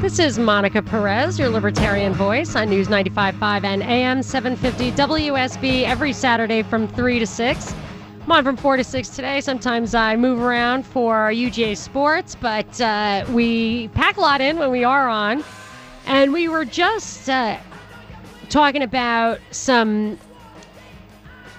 This 0.00 0.20
is 0.20 0.38
Monica 0.38 0.80
Perez, 0.80 1.40
your 1.40 1.48
libertarian 1.48 2.12
voice 2.14 2.54
on 2.54 2.70
News 2.70 2.86
95.5 2.86 3.64
and 3.64 3.82
AM 3.82 4.22
750 4.22 4.92
WSB 4.92 5.82
every 5.82 6.12
Saturday 6.12 6.62
from 6.62 6.86
3 6.86 7.18
to 7.18 7.26
6. 7.26 7.74
I'm 8.22 8.30
on 8.30 8.44
from 8.44 8.56
4 8.56 8.76
to 8.76 8.84
6 8.84 9.08
today. 9.08 9.40
Sometimes 9.40 9.96
I 9.96 10.14
move 10.14 10.40
around 10.40 10.86
for 10.86 11.32
UGA 11.32 11.76
Sports, 11.76 12.36
but 12.36 12.80
uh, 12.80 13.24
we 13.32 13.88
pack 13.88 14.18
a 14.18 14.20
lot 14.20 14.40
in 14.40 14.56
when 14.56 14.70
we 14.70 14.84
are 14.84 15.08
on. 15.08 15.42
And 16.06 16.32
we 16.32 16.46
were 16.46 16.64
just 16.64 17.28
uh, 17.28 17.58
talking 18.50 18.84
about 18.84 19.40
some. 19.50 20.16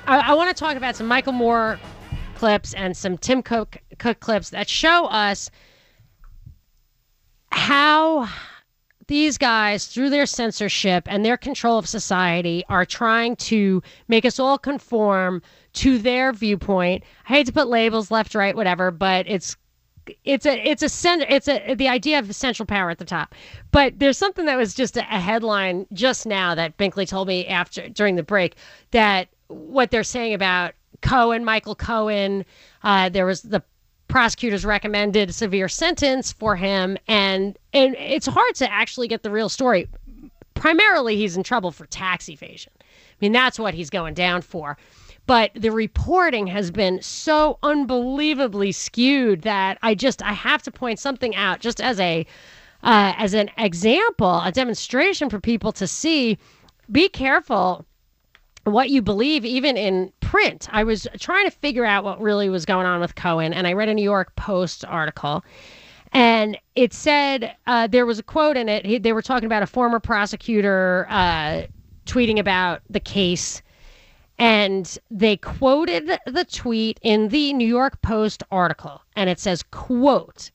I, 0.07 0.31
I 0.31 0.33
want 0.33 0.55
to 0.55 0.57
talk 0.57 0.77
about 0.77 0.95
some 0.95 1.07
Michael 1.07 1.33
Moore 1.33 1.77
clips 2.35 2.73
and 2.73 2.95
some 2.95 3.17
Tim 3.17 3.43
Cook, 3.43 3.79
Cook 3.97 4.21
clips 4.21 4.51
that 4.51 4.69
show 4.69 5.07
us 5.07 5.51
how 7.51 8.29
these 9.07 9.37
guys, 9.39 9.87
through 9.87 10.11
their 10.11 10.27
censorship 10.27 11.05
and 11.07 11.25
their 11.25 11.37
control 11.37 11.77
of 11.77 11.87
society, 11.87 12.63
are 12.69 12.85
trying 12.85 13.35
to 13.35 13.81
make 14.07 14.23
us 14.23 14.39
all 14.39 14.57
conform 14.57 15.41
to 15.73 15.97
their 15.97 16.31
viewpoint. 16.31 17.03
I 17.27 17.33
hate 17.33 17.47
to 17.47 17.53
put 17.53 17.67
labels 17.67 18.11
left, 18.11 18.35
right, 18.35 18.55
whatever, 18.55 18.91
but 18.91 19.27
it's 19.27 19.57
it's 20.23 20.45
a 20.45 20.67
it's 20.67 20.81
a 20.81 20.89
center 20.89 21.25
it's 21.29 21.47
a 21.47 21.75
the 21.75 21.87
idea 21.87 22.17
of 22.17 22.33
central 22.35 22.65
power 22.65 22.89
at 22.89 22.97
the 22.97 23.05
top. 23.05 23.35
But 23.71 23.99
there's 23.99 24.17
something 24.17 24.45
that 24.45 24.57
was 24.57 24.73
just 24.73 24.97
a, 24.97 25.01
a 25.01 25.19
headline 25.19 25.85
just 25.93 26.25
now 26.25 26.55
that 26.55 26.77
Binkley 26.77 27.07
told 27.07 27.27
me 27.27 27.47
after 27.47 27.89
during 27.89 28.15
the 28.15 28.23
break 28.23 28.55
that 28.91 29.27
what 29.47 29.91
they're 29.91 30.03
saying 30.03 30.33
about 30.33 30.73
Cohen, 31.01 31.45
Michael 31.45 31.75
Cohen, 31.75 32.45
uh, 32.83 33.09
there 33.09 33.25
was 33.25 33.41
the 33.41 33.63
prosecutors 34.09 34.65
recommended 34.65 35.29
a 35.29 35.33
severe 35.33 35.69
sentence 35.69 36.33
for 36.33 36.57
him. 36.57 36.97
And 37.07 37.57
and 37.73 37.95
it's 37.95 38.27
hard 38.27 38.55
to 38.55 38.69
actually 38.69 39.07
get 39.07 39.23
the 39.23 39.31
real 39.31 39.47
story. 39.47 39.87
Primarily 40.55 41.15
he's 41.15 41.37
in 41.37 41.43
trouble 41.43 41.71
for 41.71 41.85
tax 41.85 42.27
evasion. 42.27 42.73
I 42.81 43.15
mean 43.21 43.31
that's 43.31 43.57
what 43.57 43.73
he's 43.73 43.89
going 43.89 44.15
down 44.15 44.41
for. 44.41 44.77
But 45.25 45.51
the 45.53 45.71
reporting 45.71 46.47
has 46.47 46.71
been 46.71 47.01
so 47.01 47.59
unbelievably 47.61 48.71
skewed 48.71 49.43
that 49.43 49.77
i 49.83 49.93
just 49.95 50.23
i 50.23 50.33
have 50.33 50.63
to 50.63 50.71
point 50.71 50.99
something 50.99 51.35
out 51.35 51.59
just 51.59 51.79
as 51.79 51.99
a 51.99 52.25
uh, 52.81 53.13
as 53.17 53.33
an 53.33 53.51
example 53.57 54.41
a 54.43 54.51
demonstration 54.51 55.29
for 55.29 55.39
people 55.39 55.71
to 55.73 55.87
see. 55.87 56.37
Be 56.91 57.07
careful 57.07 57.85
what 58.69 58.89
you 58.89 59.01
believe, 59.01 59.45
even 59.45 59.77
in 59.77 60.11
print. 60.21 60.67
I 60.71 60.83
was 60.83 61.07
trying 61.19 61.45
to 61.45 61.51
figure 61.51 61.85
out 61.85 62.03
what 62.03 62.21
really 62.21 62.49
was 62.49 62.65
going 62.65 62.85
on 62.85 62.99
with 63.01 63.15
Cohen, 63.15 63.53
and 63.53 63.67
I 63.67 63.73
read 63.73 63.89
a 63.89 63.93
New 63.93 64.03
York 64.03 64.35
Post 64.35 64.85
article. 64.85 65.43
And 66.11 66.57
it 66.75 66.93
said 66.93 67.55
uh, 67.67 67.87
there 67.87 68.05
was 68.05 68.19
a 68.19 68.23
quote 68.23 68.57
in 68.57 68.67
it. 68.69 68.85
He, 68.85 68.97
they 68.97 69.13
were 69.13 69.21
talking 69.21 69.45
about 69.45 69.63
a 69.63 69.67
former 69.67 69.99
prosecutor 69.99 71.05
uh, 71.09 71.63
tweeting 72.05 72.39
about 72.39 72.81
the 72.89 72.99
case. 72.99 73.61
And 74.39 74.97
they 75.11 75.37
quoted 75.37 76.17
the 76.25 76.45
tweet 76.45 76.99
in 77.03 77.27
the 77.27 77.53
New 77.53 77.67
York 77.67 78.01
Post 78.01 78.41
article. 78.51 79.01
And 79.15 79.29
it 79.29 79.39
says, 79.39 79.63
quote, 79.63 80.49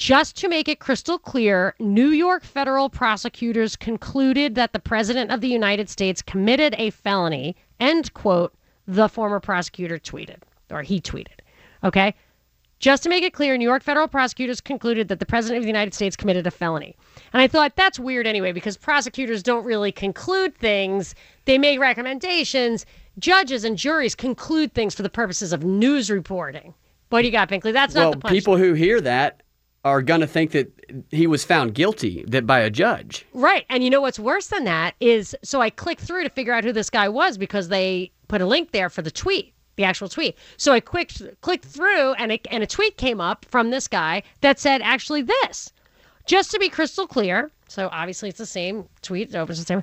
just 0.00 0.34
to 0.34 0.48
make 0.48 0.66
it 0.66 0.80
crystal 0.80 1.18
clear, 1.18 1.74
New 1.78 2.08
York 2.08 2.42
federal 2.42 2.88
prosecutors 2.88 3.76
concluded 3.76 4.54
that 4.54 4.72
the 4.72 4.78
President 4.78 5.30
of 5.30 5.42
the 5.42 5.48
United 5.48 5.90
States 5.90 6.22
committed 6.22 6.74
a 6.78 6.88
felony, 6.88 7.54
end 7.80 8.14
quote, 8.14 8.54
the 8.88 9.10
former 9.10 9.40
prosecutor 9.40 9.98
tweeted, 9.98 10.38
or 10.70 10.80
he 10.80 11.02
tweeted. 11.02 11.40
Okay? 11.84 12.14
Just 12.78 13.02
to 13.02 13.10
make 13.10 13.22
it 13.22 13.34
clear, 13.34 13.58
New 13.58 13.68
York 13.68 13.82
federal 13.82 14.08
prosecutors 14.08 14.58
concluded 14.58 15.08
that 15.08 15.18
the 15.18 15.26
President 15.26 15.58
of 15.58 15.64
the 15.64 15.68
United 15.68 15.92
States 15.92 16.16
committed 16.16 16.46
a 16.46 16.50
felony. 16.50 16.96
And 17.34 17.42
I 17.42 17.46
thought 17.46 17.76
that's 17.76 17.98
weird 17.98 18.26
anyway, 18.26 18.52
because 18.52 18.78
prosecutors 18.78 19.42
don't 19.42 19.66
really 19.66 19.92
conclude 19.92 20.56
things, 20.56 21.14
they 21.44 21.58
make 21.58 21.78
recommendations. 21.78 22.86
Judges 23.18 23.64
and 23.64 23.76
juries 23.76 24.14
conclude 24.14 24.72
things 24.72 24.94
for 24.94 25.02
the 25.02 25.10
purposes 25.10 25.52
of 25.52 25.62
news 25.62 26.10
reporting. 26.10 26.72
What 27.10 27.20
do 27.20 27.26
you 27.26 27.32
got, 27.32 27.50
Binkley? 27.50 27.74
That's 27.74 27.94
well, 27.94 28.12
not 28.12 28.22
the 28.22 28.28
punchline. 28.28 28.30
people 28.30 28.56
who 28.56 28.72
hear 28.72 29.02
that 29.02 29.42
are 29.84 30.02
going 30.02 30.20
to 30.20 30.26
think 30.26 30.50
that 30.50 30.70
he 31.10 31.26
was 31.26 31.44
found 31.44 31.74
guilty 31.74 32.24
that 32.28 32.46
by 32.46 32.60
a 32.60 32.70
judge. 32.70 33.24
Right. 33.32 33.64
And 33.70 33.82
you 33.82 33.90
know 33.90 34.00
what's 34.00 34.18
worse 34.18 34.48
than 34.48 34.64
that 34.64 34.94
is 35.00 35.34
so 35.42 35.60
I 35.60 35.70
clicked 35.70 36.02
through 36.02 36.24
to 36.24 36.30
figure 36.30 36.52
out 36.52 36.64
who 36.64 36.72
this 36.72 36.90
guy 36.90 37.08
was 37.08 37.38
because 37.38 37.68
they 37.68 38.10
put 38.28 38.42
a 38.42 38.46
link 38.46 38.72
there 38.72 38.90
for 38.90 39.02
the 39.02 39.10
tweet, 39.10 39.54
the 39.76 39.84
actual 39.84 40.08
tweet. 40.08 40.36
So 40.56 40.72
I 40.72 40.80
clicked 40.80 41.22
clicked 41.40 41.64
through 41.64 42.12
and 42.14 42.38
and 42.50 42.62
a 42.62 42.66
tweet 42.66 42.96
came 42.96 43.20
up 43.20 43.46
from 43.48 43.70
this 43.70 43.88
guy 43.88 44.22
that 44.42 44.58
said 44.58 44.82
actually 44.82 45.22
this. 45.22 45.72
Just 46.26 46.50
to 46.50 46.58
be 46.58 46.68
crystal 46.68 47.06
clear, 47.06 47.50
so 47.68 47.88
obviously 47.90 48.28
it's 48.28 48.38
the 48.38 48.46
same 48.46 48.86
tweet, 49.02 49.30
it 49.30 49.36
opens 49.36 49.58
the 49.58 49.64
same. 49.64 49.82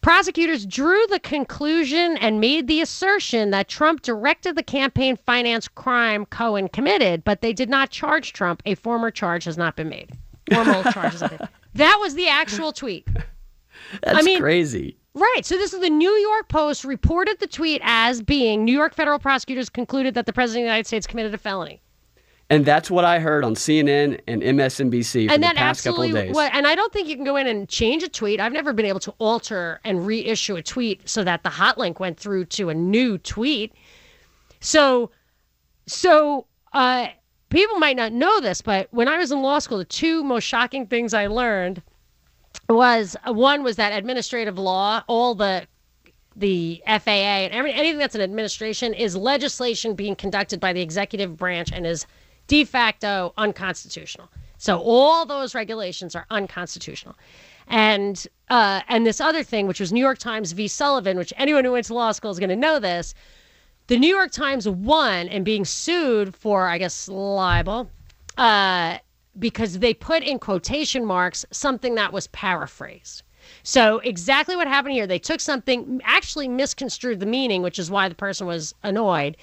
Prosecutors 0.00 0.64
drew 0.64 1.06
the 1.08 1.18
conclusion 1.18 2.16
and 2.18 2.40
made 2.40 2.68
the 2.68 2.80
assertion 2.80 3.50
that 3.50 3.68
Trump 3.68 4.02
directed 4.02 4.56
the 4.56 4.62
campaign 4.62 5.16
finance 5.16 5.66
crime 5.68 6.24
Cohen 6.26 6.68
committed, 6.68 7.24
but 7.24 7.40
they 7.40 7.52
did 7.52 7.68
not 7.68 7.90
charge 7.90 8.32
Trump. 8.32 8.62
A 8.64 8.74
former 8.76 9.10
charge 9.10 9.44
has 9.44 9.58
not 9.58 9.74
been 9.76 9.88
made. 9.88 10.10
Formal 10.52 10.82
charges. 10.92 11.22
That 11.74 11.98
was 12.00 12.14
the 12.14 12.28
actual 12.28 12.72
tweet. 12.72 13.06
That's 14.02 14.18
I 14.18 14.22
mean- 14.22 14.40
crazy. 14.40 14.96
Right. 15.14 15.44
So 15.44 15.56
this 15.56 15.74
is 15.74 15.80
the 15.80 15.90
New 15.90 16.12
York 16.12 16.48
Post 16.48 16.84
reported 16.84 17.40
the 17.40 17.48
tweet 17.48 17.80
as 17.84 18.22
being 18.22 18.64
New 18.64 18.72
York 18.72 18.94
federal 18.94 19.18
prosecutors 19.18 19.68
concluded 19.68 20.14
that 20.14 20.26
the 20.26 20.32
president 20.32 20.62
of 20.62 20.66
the 20.66 20.68
United 20.68 20.86
States 20.86 21.08
committed 21.08 21.34
a 21.34 21.38
felony. 21.38 21.82
And 22.50 22.64
that's 22.64 22.90
what 22.90 23.04
I 23.04 23.18
heard 23.18 23.44
on 23.44 23.54
CNN 23.54 24.20
and 24.26 24.42
MSNBC 24.42 25.28
for 25.28 25.34
and 25.34 25.42
the 25.42 25.52
past 25.54 25.84
couple 25.84 26.02
of 26.02 26.12
days. 26.12 26.34
what 26.34 26.52
and 26.54 26.66
I 26.66 26.74
don't 26.74 26.90
think 26.92 27.06
you 27.08 27.14
can 27.14 27.24
go 27.24 27.36
in 27.36 27.46
and 27.46 27.68
change 27.68 28.02
a 28.02 28.08
tweet. 28.08 28.40
I've 28.40 28.52
never 28.52 28.72
been 28.72 28.86
able 28.86 29.00
to 29.00 29.14
alter 29.18 29.80
and 29.84 30.06
reissue 30.06 30.56
a 30.56 30.62
tweet 30.62 31.06
so 31.06 31.24
that 31.24 31.42
the 31.42 31.50
hot 31.50 31.76
link 31.76 32.00
went 32.00 32.18
through 32.18 32.46
to 32.46 32.70
a 32.70 32.74
new 32.74 33.18
tweet. 33.18 33.74
So 34.60 35.10
so 35.86 36.46
uh 36.72 37.08
people 37.50 37.78
might 37.78 37.96
not 37.96 38.12
know 38.12 38.40
this, 38.40 38.62
but 38.62 38.88
when 38.92 39.08
I 39.08 39.18
was 39.18 39.30
in 39.30 39.42
law 39.42 39.58
school, 39.58 39.78
the 39.78 39.84
two 39.84 40.24
most 40.24 40.44
shocking 40.44 40.86
things 40.86 41.12
I 41.12 41.26
learned 41.26 41.82
was 42.70 43.14
one 43.26 43.62
was 43.62 43.76
that 43.76 43.92
administrative 43.92 44.58
law, 44.58 45.02
all 45.06 45.34
the 45.34 45.66
the 46.34 46.80
FAA 46.86 47.44
and 47.44 47.52
every, 47.52 47.72
anything 47.72 47.98
that's 47.98 48.14
an 48.14 48.20
administration 48.20 48.94
is 48.94 49.16
legislation 49.16 49.94
being 49.94 50.14
conducted 50.14 50.60
by 50.60 50.72
the 50.72 50.80
executive 50.80 51.36
branch 51.36 51.72
and 51.72 51.84
is 51.86 52.06
de 52.48 52.64
facto 52.64 53.32
unconstitutional. 53.36 54.28
So 54.58 54.80
all 54.80 55.24
those 55.24 55.54
regulations 55.54 56.16
are 56.16 56.26
unconstitutional. 56.30 57.14
And 57.68 58.26
uh, 58.50 58.80
and 58.88 59.06
this 59.06 59.20
other 59.20 59.44
thing, 59.44 59.66
which 59.66 59.78
was 59.78 59.92
New 59.92 60.00
York 60.00 60.18
Times 60.18 60.52
v. 60.52 60.66
Sullivan, 60.66 61.16
which 61.16 61.32
anyone 61.36 61.64
who 61.64 61.72
went 61.72 61.86
to 61.86 61.94
law 61.94 62.12
school 62.12 62.30
is 62.30 62.38
going 62.38 62.48
to 62.48 62.56
know 62.56 62.78
this. 62.80 63.14
The 63.86 63.98
New 63.98 64.14
York 64.14 64.32
Times 64.32 64.68
won 64.68 65.28
and 65.28 65.44
being 65.44 65.64
sued 65.64 66.34
for, 66.34 66.66
I 66.66 66.78
guess, 66.78 67.08
libel, 67.08 67.90
uh, 68.36 68.98
because 69.38 69.78
they 69.78 69.94
put 69.94 70.22
in 70.22 70.38
quotation 70.38 71.04
marks 71.04 71.46
something 71.50 71.94
that 71.94 72.12
was 72.12 72.26
paraphrased. 72.28 73.22
So 73.62 73.98
exactly 74.00 74.56
what 74.56 74.66
happened 74.66 74.94
here, 74.94 75.06
they 75.06 75.18
took 75.18 75.40
something, 75.40 76.00
actually 76.04 76.48
misconstrued 76.48 77.20
the 77.20 77.26
meaning, 77.26 77.62
which 77.62 77.78
is 77.78 77.90
why 77.90 78.08
the 78.08 78.14
person 78.14 78.46
was 78.46 78.74
annoyed. 78.82 79.36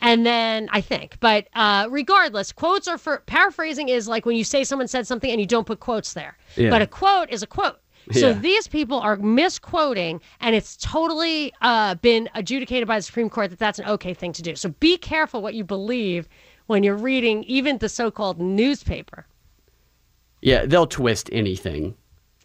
And 0.00 0.24
then 0.24 0.68
I 0.72 0.80
think, 0.80 1.16
but 1.20 1.48
uh, 1.54 1.86
regardless, 1.90 2.52
quotes 2.52 2.86
are 2.88 2.98
for 2.98 3.18
paraphrasing 3.26 3.88
is 3.88 4.06
like 4.08 4.24
when 4.26 4.36
you 4.36 4.44
say 4.44 4.64
someone 4.64 4.88
said 4.88 5.06
something 5.06 5.30
and 5.30 5.40
you 5.40 5.46
don't 5.46 5.66
put 5.66 5.80
quotes 5.80 6.12
there. 6.12 6.36
Yeah. 6.56 6.70
But 6.70 6.82
a 6.82 6.86
quote 6.86 7.30
is 7.30 7.42
a 7.42 7.46
quote. 7.46 7.78
So 8.12 8.28
Yeah. 8.28 8.32
these 8.38 8.66
people 8.68 8.98
are 9.00 9.16
misquoting, 9.16 10.20
and 10.40 10.54
it's 10.56 10.76
totally 10.78 11.52
uh, 11.60 11.94
been 11.96 12.28
adjudicated 12.34 12.88
by 12.88 12.96
the 12.98 13.02
Supreme 13.02 13.28
Court 13.28 13.50
that 13.50 13.58
that's 13.58 13.78
an 13.78 13.86
okay 13.86 14.14
thing 14.14 14.32
to 14.32 14.40
do. 14.42 14.56
So 14.56 14.70
be 14.80 14.96
careful 14.96 15.42
what 15.42 15.52
you 15.54 15.62
believe 15.64 16.26
when 16.68 16.82
you're 16.82 16.96
reading 16.96 17.44
even 17.44 17.78
the 17.78 17.88
so-called 17.88 18.40
newspaper. 18.40 19.26
yeah, 20.40 20.64
they'll 20.64 20.86
twist 20.86 21.28
anything. 21.32 21.96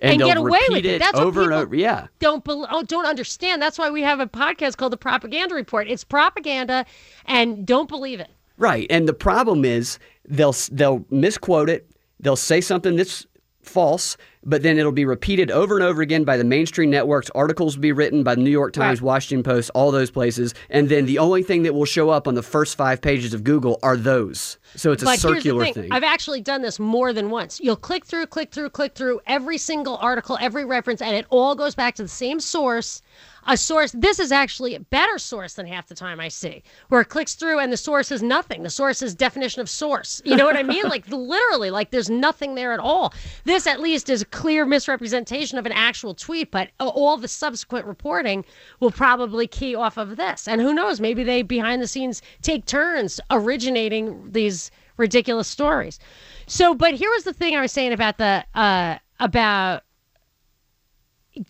And 0.03 0.19
they'll 0.19 0.27
get 0.27 0.37
away 0.37 0.59
with 0.69 0.85
it. 0.85 0.99
That's 0.99 1.13
what 1.13 1.23
over 1.23 1.43
and 1.43 1.53
over. 1.53 1.75
Yeah. 1.75 2.07
don't 2.19 2.43
bel 2.43 2.67
oh, 2.69 2.83
don't 2.83 3.05
understand. 3.05 3.61
That's 3.61 3.77
why 3.77 3.89
we 3.89 4.01
have 4.01 4.19
a 4.19 4.27
podcast 4.27 4.77
called 4.77 4.93
the 4.93 4.97
Propaganda 4.97 5.55
Report. 5.55 5.87
It's 5.87 6.03
propaganda, 6.03 6.85
and 7.25 7.65
don't 7.65 7.87
believe 7.87 8.19
it. 8.19 8.29
Right. 8.57 8.85
And 8.89 9.07
the 9.07 9.13
problem 9.13 9.65
is 9.65 9.97
they'll 10.27 10.55
they'll 10.71 11.05
misquote 11.09 11.69
it. 11.69 11.89
They'll 12.19 12.35
say 12.35 12.61
something 12.61 12.95
that's 12.95 13.25
false. 13.61 14.17
But 14.45 14.63
then 14.63 14.77
it'll 14.77 14.91
be 14.91 15.05
repeated 15.05 15.51
over 15.51 15.75
and 15.75 15.83
over 15.83 16.01
again 16.01 16.23
by 16.23 16.37
the 16.37 16.43
mainstream 16.43 16.89
networks. 16.89 17.29
Articles 17.35 17.75
will 17.75 17.81
be 17.81 17.91
written 17.91 18.23
by 18.23 18.35
the 18.35 18.41
New 18.41 18.49
York 18.51 18.73
Times, 18.73 19.01
Right. 19.01 19.05
Washington 19.05 19.43
Post, 19.43 19.71
all 19.73 19.91
those 19.91 20.11
places. 20.11 20.53
And 20.69 20.89
then 20.89 21.05
the 21.05 21.19
only 21.19 21.43
thing 21.43 21.63
that 21.63 21.73
will 21.73 21.85
show 21.85 22.09
up 22.09 22.27
on 22.27 22.35
the 22.35 22.43
first 22.43 22.77
five 22.77 23.01
pages 23.01 23.33
of 23.33 23.43
Google 23.43 23.79
are 23.83 23.97
those. 23.97 24.57
So 24.75 24.91
it's 24.91 25.03
a 25.03 25.05
but 25.05 25.19
circular 25.19 25.65
thing. 25.65 25.73
thing. 25.73 25.91
I've 25.91 26.03
actually 26.03 26.41
done 26.41 26.61
this 26.61 26.79
more 26.79 27.13
than 27.13 27.29
once. 27.29 27.59
You'll 27.61 27.75
click 27.75 28.05
through, 28.05 28.25
click 28.27 28.51
through, 28.51 28.69
click 28.69 28.95
through 28.95 29.21
every 29.27 29.57
single 29.57 29.97
article, 29.97 30.37
every 30.41 30.65
reference, 30.65 31.01
and 31.01 31.15
it 31.15 31.25
all 31.29 31.55
goes 31.55 31.75
back 31.75 31.95
to 31.95 32.03
the 32.03 32.09
same 32.09 32.39
source. 32.39 33.01
A 33.45 33.57
source. 33.57 33.91
This 33.91 34.19
is 34.19 34.31
actually 34.31 34.73
a 34.73 34.79
better 34.79 35.17
source 35.19 35.55
than 35.55 35.67
half 35.67 35.87
the 35.87 35.95
time 35.95 36.21
I 36.21 36.29
see, 36.29 36.63
where 36.87 37.01
it 37.01 37.09
clicks 37.09 37.35
through 37.35 37.59
and 37.59 37.73
the 37.73 37.77
source 37.77 38.09
is 38.09 38.23
nothing. 38.23 38.63
The 38.63 38.69
source 38.69 39.01
is 39.01 39.13
definition 39.13 39.61
of 39.61 39.69
source. 39.69 40.21
You 40.23 40.37
know 40.37 40.45
what 40.45 40.55
I 40.55 40.63
mean? 40.63 40.83
like 40.87 41.05
literally, 41.09 41.69
like 41.69 41.91
there's 41.91 42.09
nothing 42.09 42.55
there 42.55 42.71
at 42.71 42.79
all. 42.79 43.13
This 43.43 43.67
at 43.67 43.81
least 43.81 44.09
is 44.09 44.21
a 44.21 44.25
clear 44.33 44.65
misrepresentation 44.65 45.57
of 45.57 45.65
an 45.65 45.71
actual 45.71 46.13
tweet, 46.15 46.51
but 46.51 46.71
all 46.79 47.17
the 47.17 47.27
subsequent 47.27 47.85
reporting 47.85 48.43
will 48.79 48.91
probably 48.91 49.47
key 49.47 49.75
off 49.75 49.95
of 49.95 50.17
this. 50.17 50.47
And 50.47 50.59
who 50.59 50.73
knows? 50.73 50.99
Maybe 50.99 51.23
they 51.23 51.43
behind 51.43 51.81
the 51.81 51.87
scenes 51.87 52.21
take 52.41 52.65
turns 52.65 53.21
originating 53.29 54.31
these 54.31 54.71
ridiculous 54.97 55.47
stories. 55.47 55.99
So, 56.47 56.73
but 56.73 56.95
here 56.95 57.11
was 57.11 57.23
the 57.23 57.33
thing 57.33 57.55
I 57.55 57.61
was 57.61 57.71
saying 57.71 57.93
about 57.93 58.17
the 58.17 58.43
uh, 58.55 58.97
about 59.19 59.83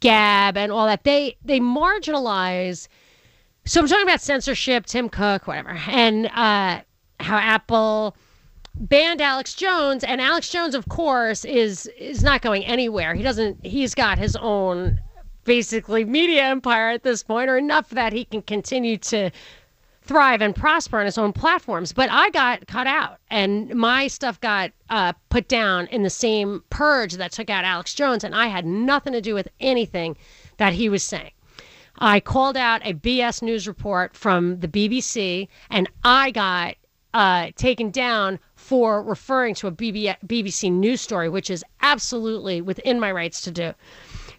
Gab 0.01 0.57
and 0.57 0.71
all 0.71 0.85
that. 0.85 1.05
They 1.05 1.37
they 1.43 1.59
marginalize. 1.59 2.89
So 3.65 3.79
I'm 3.79 3.87
talking 3.87 4.03
about 4.03 4.19
censorship, 4.19 4.85
Tim 4.85 5.07
Cook, 5.07 5.47
whatever, 5.47 5.79
and 5.87 6.25
uh, 6.27 6.81
how 7.21 7.37
Apple 7.37 8.17
banned 8.75 9.21
Alex 9.21 9.53
Jones, 9.53 10.03
and 10.03 10.19
Alex 10.21 10.49
Jones, 10.49 10.75
of 10.75 10.87
course, 10.89 11.45
is 11.45 11.87
is 11.97 12.23
not 12.23 12.41
going 12.41 12.65
anywhere. 12.65 13.13
He 13.13 13.23
doesn't. 13.23 13.65
He's 13.65 13.95
got 13.95 14.17
his 14.17 14.35
own 14.35 14.99
basically 15.45 16.05
media 16.05 16.43
empire 16.43 16.89
at 16.89 17.03
this 17.03 17.23
point, 17.23 17.49
or 17.49 17.57
enough 17.57 17.89
that 17.89 18.13
he 18.13 18.25
can 18.25 18.41
continue 18.41 18.97
to 18.97 19.29
thrive 20.01 20.41
and 20.41 20.55
prosper 20.55 20.99
on 20.99 21.05
his 21.05 21.17
own 21.17 21.31
platforms. 21.33 21.93
But 21.93 22.09
I 22.11 22.29
got 22.31 22.67
cut 22.67 22.87
out, 22.87 23.19
and 23.29 23.73
my 23.73 24.07
stuff 24.07 24.39
got 24.41 24.71
uh, 24.89 25.13
put 25.29 25.47
down 25.47 25.87
in 25.87 26.03
the 26.03 26.09
same 26.09 26.63
purge 26.69 27.13
that 27.13 27.31
took 27.31 27.49
out 27.49 27.63
Alex 27.63 27.93
Jones, 27.93 28.23
and 28.23 28.35
I 28.35 28.47
had 28.47 28.65
nothing 28.65 29.13
to 29.13 29.21
do 29.21 29.33
with 29.33 29.47
anything 29.59 30.17
that 30.57 30.73
he 30.73 30.89
was 30.89 31.03
saying. 31.03 31.31
I 31.99 32.19
called 32.19 32.57
out 32.57 32.81
a 32.83 32.93
BS 32.93 33.41
news 33.41 33.67
report 33.67 34.15
from 34.15 34.59
the 34.59 34.67
BBC, 34.67 35.47
and 35.69 35.89
I 36.03 36.31
got 36.31 36.75
uh, 37.13 37.51
taken 37.55 37.91
down 37.91 38.39
for 38.63 39.03
referring 39.03 39.53
to 39.53 39.67
a 39.67 39.71
BBC 39.71 40.71
news 40.71 41.01
story, 41.01 41.27
which 41.27 41.49
is 41.49 41.65
absolutely 41.81 42.61
within 42.61 42.97
my 42.97 43.11
rights 43.11 43.41
to 43.41 43.51
do. 43.51 43.73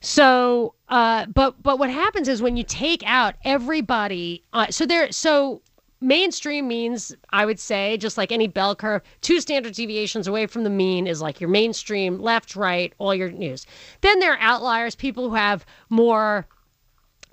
So, 0.01 0.75
uh, 0.89 1.27
but 1.27 1.63
but 1.63 1.79
what 1.79 1.91
happens 1.91 2.27
is 2.27 2.41
when 2.41 2.57
you 2.57 2.65
take 2.65 3.03
out 3.05 3.35
everybody, 3.45 4.43
uh, 4.55 4.69
so 4.71 4.87
there, 4.87 5.13
so 5.13 5.61
mainstream 6.01 6.67
means 6.67 7.15
I 7.31 7.45
would 7.45 7.61
say 7.61 7.99
just 7.99 8.17
like 8.17 8.33
any 8.33 8.47
bell 8.47 8.75
curve, 8.75 9.03
two 9.21 9.43
standard 9.43 9.75
deviations 9.75 10.27
away 10.27 10.47
from 10.47 10.65
the 10.65 10.71
mean 10.71 11.07
is 11.07 11.21
like 11.21 11.39
your 11.39 11.51
mainstream, 11.51 12.19
left, 12.19 12.57
right, 12.57 12.95
all 12.99 13.15
your 13.15 13.31
news. 13.31 13.67
Then 14.01 14.21
there 14.21 14.33
are 14.33 14.41
outliers, 14.41 14.95
people 14.95 15.29
who 15.29 15.35
have 15.37 15.67
more 15.91 16.47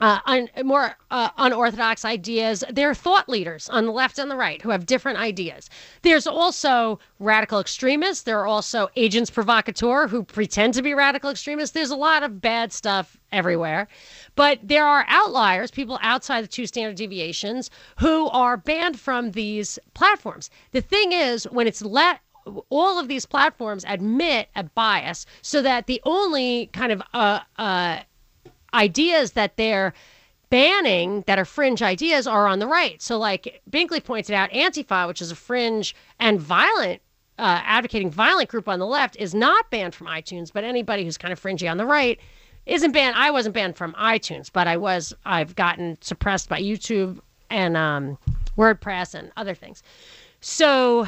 uh, 0.01 0.19
un, 0.25 0.49
more 0.63 0.95
uh, 1.11 1.29
unorthodox 1.37 2.03
ideas. 2.03 2.63
There 2.69 2.89
are 2.89 2.95
thought 2.95 3.29
leaders 3.29 3.69
on 3.69 3.85
the 3.85 3.91
left 3.91 4.17
and 4.19 4.29
the 4.29 4.35
right 4.35 4.61
who 4.61 4.71
have 4.71 4.85
different 4.85 5.19
ideas. 5.19 5.69
There's 6.01 6.27
also 6.27 6.99
radical 7.19 7.59
extremists. 7.59 8.23
There 8.23 8.39
are 8.39 8.47
also 8.47 8.89
agents 8.95 9.29
provocateur 9.29 10.07
who 10.07 10.23
pretend 10.23 10.73
to 10.73 10.81
be 10.81 10.93
radical 10.93 11.29
extremists. 11.29 11.73
There's 11.73 11.91
a 11.91 11.95
lot 11.95 12.23
of 12.23 12.41
bad 12.41 12.73
stuff 12.73 13.17
everywhere. 13.31 13.87
But 14.35 14.59
there 14.63 14.85
are 14.85 15.05
outliers, 15.07 15.69
people 15.69 15.99
outside 16.01 16.43
the 16.43 16.47
two 16.47 16.65
standard 16.65 16.95
deviations, 16.97 17.69
who 17.99 18.27
are 18.29 18.57
banned 18.57 18.99
from 18.99 19.31
these 19.31 19.77
platforms. 19.93 20.49
The 20.71 20.81
thing 20.81 21.11
is, 21.11 21.43
when 21.51 21.67
it's 21.67 21.81
let 21.81 22.19
all 22.69 22.99
of 22.99 23.07
these 23.07 23.25
platforms 23.25 23.85
admit 23.87 24.49
a 24.55 24.63
bias 24.63 25.27
so 25.43 25.61
that 25.61 25.85
the 25.85 26.01
only 26.05 26.67
kind 26.73 26.91
of 26.91 27.01
uh, 27.13 27.39
uh, 27.57 27.99
ideas 28.73 29.31
that 29.33 29.57
they're 29.57 29.93
banning 30.49 31.23
that 31.27 31.39
are 31.39 31.45
fringe 31.45 31.81
ideas 31.81 32.27
are 32.27 32.47
on 32.47 32.59
the 32.59 32.67
right. 32.67 33.01
So, 33.01 33.17
like 33.17 33.61
Binkley 33.69 34.03
pointed 34.03 34.35
out, 34.35 34.51
Antifa, 34.51 35.07
which 35.07 35.21
is 35.21 35.31
a 35.31 35.35
fringe 35.35 35.95
and 36.19 36.39
violent, 36.39 37.01
uh, 37.39 37.61
advocating 37.63 38.11
violent 38.11 38.49
group 38.49 38.67
on 38.67 38.77
the 38.77 38.85
left, 38.85 39.15
is 39.17 39.33
not 39.33 39.71
banned 39.71 39.95
from 39.95 40.07
iTunes, 40.07 40.51
but 40.53 40.63
anybody 40.63 41.03
who's 41.03 41.17
kind 41.17 41.31
of 41.31 41.39
fringy 41.39 41.67
on 41.67 41.77
the 41.77 41.85
right 41.85 42.19
isn't 42.65 42.91
banned. 42.91 43.15
I 43.15 43.31
wasn't 43.31 43.55
banned 43.55 43.77
from 43.77 43.93
iTunes, 43.93 44.51
but 44.51 44.67
I 44.67 44.77
was. 44.77 45.13
I've 45.25 45.55
gotten 45.55 45.97
suppressed 46.01 46.49
by 46.49 46.61
YouTube 46.61 47.19
and 47.49 47.75
um, 47.75 48.17
WordPress 48.57 49.15
and 49.15 49.31
other 49.37 49.55
things. 49.55 49.83
So 50.41 51.07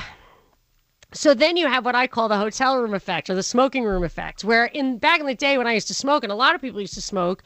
so 1.14 1.34
then 1.34 1.58
you 1.58 1.68
have 1.68 1.86
what 1.86 1.96
I 1.96 2.08
call 2.08 2.28
the 2.28 2.38
hotel 2.38 2.78
room 2.82 2.94
effect 2.94 3.30
or 3.30 3.36
the 3.36 3.44
smoking 3.44 3.84
room 3.84 4.04
effect, 4.04 4.44
where 4.44 4.66
in 4.66 4.98
back 4.98 5.20
in 5.20 5.26
the 5.26 5.36
day 5.36 5.58
when 5.58 5.68
I 5.68 5.74
used 5.74 5.88
to 5.88 5.94
smoke, 5.94 6.24
and 6.24 6.32
a 6.32 6.36
lot 6.36 6.56
of 6.56 6.62
people 6.62 6.82
used 6.82 6.96
to 6.96 7.02
smoke, 7.02 7.44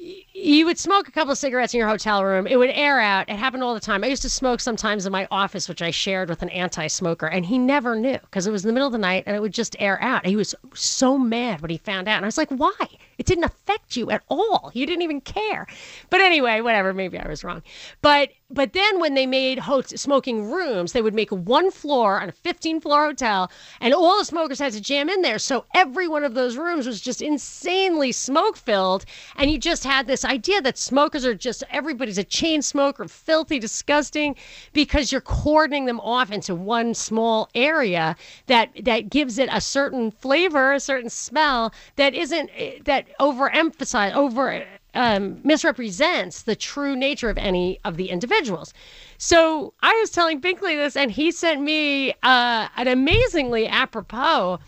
you 0.00 0.64
would 0.64 0.78
smoke 0.78 1.08
a 1.08 1.10
couple 1.10 1.32
of 1.32 1.38
cigarettes 1.38 1.74
in 1.74 1.78
your 1.78 1.88
hotel 1.88 2.24
room. 2.24 2.46
It 2.46 2.56
would 2.56 2.70
air 2.70 2.98
out. 3.00 3.28
It 3.28 3.36
happened 3.36 3.62
all 3.62 3.74
the 3.74 3.80
time. 3.80 4.02
I 4.02 4.06
used 4.06 4.22
to 4.22 4.30
smoke 4.30 4.60
sometimes 4.60 5.04
in 5.04 5.12
my 5.12 5.28
office, 5.30 5.68
which 5.68 5.82
I 5.82 5.90
shared 5.90 6.30
with 6.30 6.40
an 6.40 6.48
anti-smoker, 6.48 7.26
and 7.26 7.44
he 7.44 7.58
never 7.58 7.94
knew 7.94 8.18
because 8.18 8.46
it 8.46 8.50
was 8.50 8.64
in 8.64 8.68
the 8.68 8.72
middle 8.72 8.86
of 8.86 8.92
the 8.92 8.98
night 8.98 9.24
and 9.26 9.36
it 9.36 9.40
would 9.40 9.52
just 9.52 9.76
air 9.78 10.02
out. 10.02 10.24
He 10.24 10.36
was 10.36 10.54
so 10.74 11.18
mad 11.18 11.60
when 11.60 11.70
he 11.70 11.76
found 11.76 12.08
out, 12.08 12.16
and 12.16 12.24
I 12.24 12.28
was 12.28 12.38
like, 12.38 12.48
"Why? 12.48 12.72
It 13.18 13.26
didn't 13.26 13.44
affect 13.44 13.96
you 13.96 14.10
at 14.10 14.22
all. 14.28 14.70
You 14.72 14.86
didn't 14.86 15.02
even 15.02 15.20
care." 15.20 15.66
But 16.08 16.22
anyway, 16.22 16.62
whatever. 16.62 16.94
Maybe 16.94 17.18
I 17.18 17.28
was 17.28 17.44
wrong. 17.44 17.62
But 18.00 18.30
but 18.52 18.72
then 18.72 18.98
when 18.98 19.14
they 19.14 19.26
made 19.26 19.60
ho- 19.60 19.82
smoking 19.82 20.50
rooms, 20.50 20.92
they 20.92 21.02
would 21.02 21.14
make 21.14 21.30
one 21.30 21.70
floor 21.70 22.20
on 22.20 22.28
a 22.28 22.32
15 22.32 22.80
floor 22.80 23.06
hotel, 23.06 23.50
and 23.80 23.94
all 23.94 24.18
the 24.18 24.24
smokers 24.24 24.58
had 24.58 24.72
to 24.72 24.80
jam 24.80 25.08
in 25.08 25.22
there. 25.22 25.38
So 25.38 25.66
every 25.74 26.08
one 26.08 26.24
of 26.24 26.34
those 26.34 26.56
rooms 26.56 26.86
was 26.86 27.00
just 27.00 27.22
insanely 27.22 28.12
smoke 28.12 28.56
filled. 28.56 29.04
And 29.36 29.50
you 29.50 29.58
just 29.58 29.84
had 29.90 30.06
this 30.06 30.24
idea 30.24 30.62
that 30.62 30.78
smokers 30.78 31.24
are 31.24 31.34
just 31.34 31.64
everybody's 31.68 32.16
a 32.16 32.22
chain 32.22 32.62
smoker, 32.62 33.08
filthy, 33.08 33.58
disgusting, 33.58 34.36
because 34.72 35.10
you're 35.10 35.20
cordoning 35.20 35.86
them 35.86 35.98
off 35.98 36.30
into 36.30 36.54
one 36.54 36.94
small 36.94 37.48
area 37.56 38.14
that 38.46 38.70
that 38.84 39.10
gives 39.10 39.36
it 39.36 39.48
a 39.50 39.60
certain 39.60 40.12
flavor, 40.12 40.72
a 40.72 40.78
certain 40.78 41.10
smell 41.10 41.74
that 41.96 42.14
isn't 42.14 42.48
that 42.84 43.06
overemphasize 43.18 44.14
over 44.14 44.64
um, 44.94 45.40
misrepresents 45.42 46.42
the 46.42 46.54
true 46.54 46.94
nature 46.94 47.28
of 47.28 47.38
any 47.38 47.80
of 47.84 47.96
the 47.96 48.10
individuals. 48.10 48.72
So 49.18 49.74
I 49.82 49.92
was 49.94 50.10
telling 50.10 50.40
Binkley 50.40 50.76
this, 50.76 50.96
and 50.96 51.10
he 51.10 51.32
sent 51.32 51.60
me 51.60 52.12
uh, 52.22 52.68
an 52.76 52.86
amazingly 52.86 53.66
apropos 53.66 54.60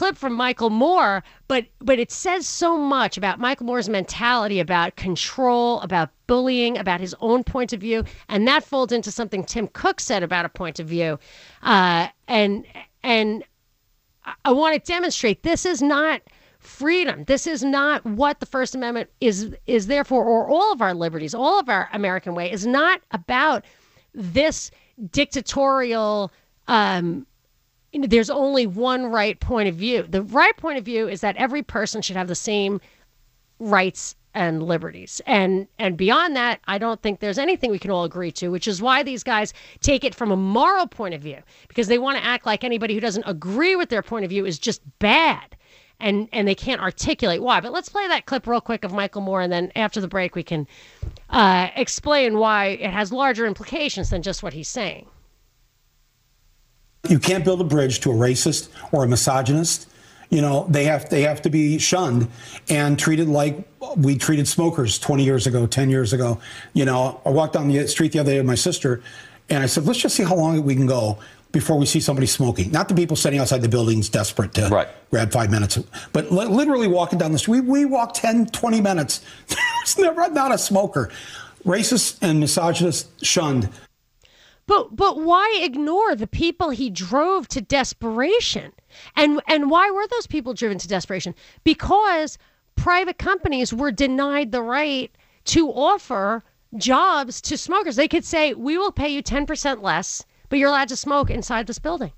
clip 0.00 0.16
from 0.16 0.32
Michael 0.32 0.70
Moore, 0.70 1.22
but 1.46 1.66
but 1.82 1.98
it 1.98 2.10
says 2.10 2.48
so 2.48 2.78
much 2.78 3.18
about 3.18 3.38
Michael 3.38 3.66
Moore's 3.66 3.86
mentality, 3.86 4.58
about 4.58 4.96
control, 4.96 5.78
about 5.80 6.08
bullying, 6.26 6.78
about 6.78 7.00
his 7.00 7.14
own 7.20 7.44
point 7.44 7.74
of 7.74 7.80
view, 7.82 8.02
and 8.30 8.48
that 8.48 8.64
folds 8.64 8.94
into 8.94 9.10
something 9.10 9.44
Tim 9.44 9.68
Cook 9.68 10.00
said 10.00 10.22
about 10.22 10.46
a 10.46 10.48
point 10.48 10.80
of 10.80 10.86
view, 10.86 11.18
uh, 11.62 12.08
and 12.28 12.64
and 13.02 13.44
I- 14.46 14.52
want 14.52 14.72
to 14.82 14.92
demonstrate 14.92 15.42
this 15.42 15.66
is 15.66 15.82
not 15.82 16.22
freedom. 16.60 17.24
This 17.24 17.46
is 17.46 17.62
not 17.62 18.02
what 18.06 18.40
the 18.40 18.46
First 18.46 18.74
Amendment 18.74 19.10
is 19.20 19.54
is 19.66 19.86
there 19.86 20.04
for, 20.04 20.24
or 20.24 20.48
all 20.48 20.72
of 20.72 20.80
our 20.80 20.94
liberties, 20.94 21.34
all 21.34 21.60
of 21.60 21.68
our 21.68 21.90
American 21.92 22.34
way 22.34 22.50
is 22.50 22.66
not 22.66 23.02
about 23.10 23.66
this 24.14 24.70
dictatorial. 25.12 26.32
Um, 26.68 27.26
you 27.92 28.00
know, 28.00 28.06
there's 28.06 28.30
only 28.30 28.66
one 28.66 29.06
right 29.06 29.38
point 29.40 29.68
of 29.68 29.74
view. 29.74 30.02
The 30.02 30.22
right 30.22 30.56
point 30.56 30.78
of 30.78 30.84
view 30.84 31.08
is 31.08 31.20
that 31.22 31.36
every 31.36 31.62
person 31.62 32.02
should 32.02 32.16
have 32.16 32.28
the 32.28 32.34
same 32.34 32.80
rights 33.58 34.14
and 34.34 34.62
liberties. 34.62 35.20
And 35.26 35.66
and 35.78 35.96
beyond 35.96 36.36
that, 36.36 36.60
I 36.66 36.78
don't 36.78 37.02
think 37.02 37.18
there's 37.18 37.38
anything 37.38 37.70
we 37.70 37.78
can 37.78 37.90
all 37.90 38.04
agree 38.04 38.30
to, 38.32 38.48
which 38.48 38.68
is 38.68 38.80
why 38.80 39.02
these 39.02 39.24
guys 39.24 39.52
take 39.80 40.04
it 40.04 40.14
from 40.14 40.30
a 40.30 40.36
moral 40.36 40.86
point 40.86 41.14
of 41.14 41.20
view 41.20 41.38
because 41.68 41.88
they 41.88 41.98
want 41.98 42.16
to 42.18 42.24
act 42.24 42.46
like 42.46 42.62
anybody 42.62 42.94
who 42.94 43.00
doesn't 43.00 43.24
agree 43.26 43.74
with 43.74 43.88
their 43.88 44.02
point 44.02 44.24
of 44.24 44.30
view 44.30 44.46
is 44.46 44.58
just 44.58 44.82
bad. 45.00 45.56
And 45.98 46.28
and 46.32 46.46
they 46.46 46.54
can't 46.54 46.80
articulate 46.80 47.42
why. 47.42 47.60
But 47.60 47.72
let's 47.72 47.88
play 47.88 48.06
that 48.08 48.26
clip 48.26 48.46
real 48.46 48.60
quick 48.60 48.84
of 48.84 48.92
Michael 48.92 49.20
Moore 49.20 49.42
and 49.42 49.52
then 49.52 49.72
after 49.74 50.00
the 50.00 50.08
break 50.08 50.34
we 50.34 50.44
can 50.44 50.66
uh, 51.28 51.68
explain 51.74 52.38
why 52.38 52.66
it 52.66 52.90
has 52.90 53.12
larger 53.12 53.46
implications 53.46 54.10
than 54.10 54.22
just 54.22 54.42
what 54.42 54.52
he's 54.52 54.68
saying. 54.68 55.06
You 57.08 57.18
can't 57.18 57.44
build 57.44 57.60
a 57.60 57.64
bridge 57.64 58.00
to 58.00 58.10
a 58.10 58.14
racist 58.14 58.68
or 58.92 59.04
a 59.04 59.08
misogynist. 59.08 59.88
You 60.28 60.42
know, 60.42 60.66
they 60.68 60.84
have 60.84 61.08
they 61.10 61.22
have 61.22 61.42
to 61.42 61.50
be 61.50 61.78
shunned 61.78 62.28
and 62.68 62.96
treated 62.98 63.28
like 63.28 63.66
we 63.96 64.16
treated 64.16 64.46
smokers 64.46 64.98
20 64.98 65.24
years 65.24 65.46
ago, 65.46 65.66
10 65.66 65.90
years 65.90 66.12
ago. 66.12 66.38
You 66.72 66.84
know, 66.84 67.20
I 67.24 67.30
walked 67.30 67.54
down 67.54 67.68
the 67.68 67.86
street 67.88 68.12
the 68.12 68.20
other 68.20 68.30
day 68.32 68.36
with 68.38 68.46
my 68.46 68.54
sister 68.54 69.02
and 69.48 69.62
I 69.62 69.66
said, 69.66 69.86
let's 69.86 69.98
just 69.98 70.14
see 70.14 70.22
how 70.22 70.36
long 70.36 70.62
we 70.62 70.76
can 70.76 70.86
go 70.86 71.18
before 71.50 71.76
we 71.76 71.84
see 71.86 71.98
somebody 71.98 72.28
smoking. 72.28 72.70
Not 72.70 72.88
the 72.88 72.94
people 72.94 73.16
sitting 73.16 73.40
outside 73.40 73.62
the 73.62 73.68
buildings 73.68 74.08
desperate 74.08 74.54
to 74.54 74.68
Right. 74.68 74.86
grab 75.10 75.32
five 75.32 75.50
minutes, 75.50 75.80
but 76.12 76.30
li- 76.30 76.44
literally 76.46 76.86
walking 76.86 77.18
down 77.18 77.32
the 77.32 77.38
street. 77.40 77.62
We, 77.64 77.80
we 77.80 77.84
walk 77.86 78.14
10, 78.14 78.46
20 78.46 78.80
minutes. 78.80 79.22
There's 79.48 79.98
never 79.98 80.30
not 80.30 80.52
a 80.52 80.58
smoker. 80.58 81.10
Racist 81.64 82.18
and 82.22 82.38
misogynist 82.38 83.08
shunned. 83.24 83.68
But 84.70 84.94
but 84.94 85.18
why 85.18 85.58
ignore 85.64 86.14
the 86.14 86.28
people 86.28 86.70
he 86.70 86.90
drove 86.90 87.48
to 87.48 87.60
desperation? 87.60 88.72
And 89.16 89.42
and 89.48 89.68
why 89.68 89.90
were 89.90 90.06
those 90.06 90.28
people 90.28 90.54
driven 90.54 90.78
to 90.78 90.86
desperation? 90.86 91.34
Because 91.64 92.38
private 92.76 93.18
companies 93.18 93.74
were 93.74 93.90
denied 93.90 94.52
the 94.52 94.62
right 94.62 95.10
to 95.46 95.68
offer 95.70 96.44
jobs 96.76 97.40
to 97.40 97.58
smokers. 97.58 97.96
They 97.96 98.06
could 98.06 98.24
say, 98.24 98.54
"We 98.54 98.78
will 98.78 98.92
pay 98.92 99.08
you 99.08 99.24
10% 99.24 99.82
less, 99.82 100.24
but 100.48 100.60
you're 100.60 100.68
allowed 100.68 100.90
to 100.90 100.96
smoke 100.96 101.30
inside 101.30 101.66
this 101.66 101.80
building 101.80 102.12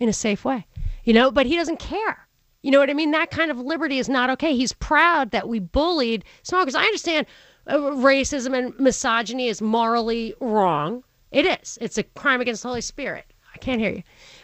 in 0.00 0.08
a 0.08 0.14
safe 0.14 0.46
way." 0.46 0.66
You 1.04 1.12
know, 1.12 1.30
but 1.30 1.44
he 1.44 1.56
doesn't 1.56 1.78
care. 1.78 2.26
You 2.62 2.70
know 2.70 2.78
what 2.78 2.88
I 2.88 2.94
mean? 2.94 3.10
That 3.10 3.30
kind 3.30 3.50
of 3.50 3.58
liberty 3.58 3.98
is 3.98 4.08
not 4.08 4.30
okay. 4.30 4.56
He's 4.56 4.72
proud 4.72 5.30
that 5.32 5.46
we 5.46 5.58
bullied 5.58 6.24
smokers. 6.42 6.74
I 6.74 6.84
understand 6.84 7.26
uh, 7.66 7.76
racism 7.76 8.56
and 8.56 8.80
misogyny 8.80 9.48
is 9.48 9.60
morally 9.60 10.32
wrong. 10.40 11.04
It 11.32 11.46
is. 11.46 11.78
It's 11.80 11.98
a 11.98 12.02
crime 12.02 12.40
against 12.40 12.62
the 12.62 12.68
Holy 12.68 12.80
Spirit. 12.80 13.24
I 13.54 13.58
can't 13.58 13.80
hear 13.80 13.90
you. 13.92 14.02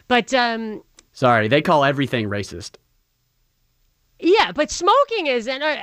But 0.08 0.32
um, 0.34 0.82
Sorry, 1.12 1.48
they 1.48 1.62
call 1.62 1.84
everything 1.84 2.28
racist. 2.28 2.76
yeah, 4.18 4.52
but 4.52 4.70
smoking 4.70 5.26
is, 5.26 5.46
and 5.46 5.62
uh, 5.62 5.76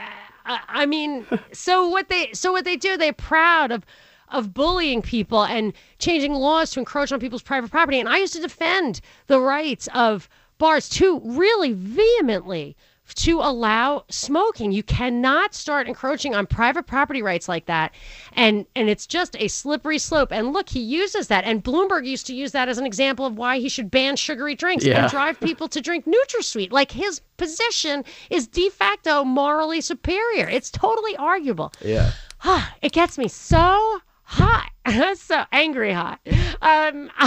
I 0.46 0.60
I 0.68 0.86
mean, 0.86 1.26
so 1.54 1.88
what 1.90 2.10
they 2.10 2.32
so 2.34 2.52
what 2.52 2.66
they 2.66 2.76
do, 2.76 2.98
they're 2.98 3.14
proud 3.14 3.72
of 3.72 3.86
of 4.30 4.54
bullying 4.54 5.02
people 5.04 5.44
and 5.46 5.72
changing 6.00 6.34
laws 6.34 6.72
to 6.72 6.80
encroach 6.80 7.12
on 7.12 7.20
people's 7.20 7.44
private 7.44 7.70
property. 7.70 8.00
And 8.00 8.10
I 8.10 8.18
used 8.18 8.34
to 8.34 8.42
defend 8.42 9.00
the 9.28 9.40
rights 9.40 9.88
of 9.94 10.28
bars 10.58 10.90
to 10.90 11.22
really 11.24 11.74
vehemently 11.74 12.76
to 13.14 13.40
allow 13.40 14.04
smoking. 14.10 14.72
You 14.72 14.82
cannot 14.84 15.54
start 15.54 15.88
encroaching 15.88 16.34
on 16.34 16.48
private 16.48 16.88
property 16.88 17.22
rights 17.22 17.48
like 17.48 17.68
that. 17.68 17.94
And 18.34 18.66
and 18.76 18.90
it's 18.90 19.06
just 19.06 19.36
a 19.40 19.48
slippery 19.48 20.00
slope. 20.00 20.32
And 20.32 20.54
look, 20.54 20.70
he 20.70 20.80
uses 20.80 21.28
that. 21.28 21.44
And 21.44 21.64
Bloomberg 21.64 22.06
used 22.08 22.26
to 22.28 22.36
use 22.36 22.52
that 22.54 22.68
as 22.68 22.78
an 22.78 22.86
example 22.86 23.26
of 23.26 23.38
why 23.38 23.60
he 23.60 23.70
should 23.70 23.92
ban 23.92 24.16
sugary 24.16 24.56
drinks 24.56 24.84
Yeah. 24.86 25.04
and 25.04 25.12
drive 25.12 25.40
people 25.40 25.68
to 25.70 25.82
drink 25.82 26.06
NutraSweet. 26.06 26.72
Like 26.72 26.92
his 26.92 27.22
position 27.38 28.04
is 28.30 28.48
de 28.48 28.70
facto 28.70 29.24
morally 29.24 29.82
superior. 29.82 30.48
It's 30.50 30.72
totally 30.72 31.16
arguable. 31.18 31.72
Yeah. 31.84 32.12
It 32.82 32.92
gets 32.92 33.18
me 33.18 33.28
so 33.28 34.02
hot. 34.26 34.72
so 35.18 35.44
angry 35.52 35.94
hot. 35.94 36.20
Um, 36.62 37.10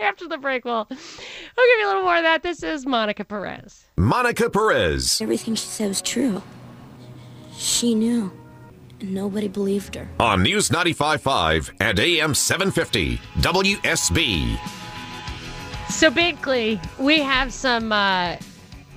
after 0.00 0.28
the 0.28 0.38
break, 0.40 0.64
we'll, 0.64 0.86
we'll 0.88 0.96
give 0.96 1.78
you 1.80 1.86
a 1.86 1.88
little 1.88 2.02
more 2.02 2.16
of 2.16 2.22
that. 2.22 2.42
This 2.42 2.62
is 2.62 2.86
Monica 2.86 3.24
Perez. 3.24 3.84
Monica 3.96 4.50
Perez 4.50 5.20
Everything 5.20 5.54
she 5.54 5.66
said 5.66 5.88
was 5.88 6.02
true. 6.02 6.42
She 7.56 7.94
knew, 7.94 8.32
and 9.00 9.14
nobody 9.14 9.48
believed 9.48 9.94
her. 9.94 10.08
on 10.18 10.42
News 10.42 10.70
95.5 10.70 11.70
and 11.80 11.98
AM 11.98 12.34
750 12.34 13.18
WSB. 13.38 14.58
So 15.88 16.10
basically, 16.10 16.80
we 16.98 17.20
have 17.20 17.52
some. 17.52 17.92
Uh, 17.92 18.36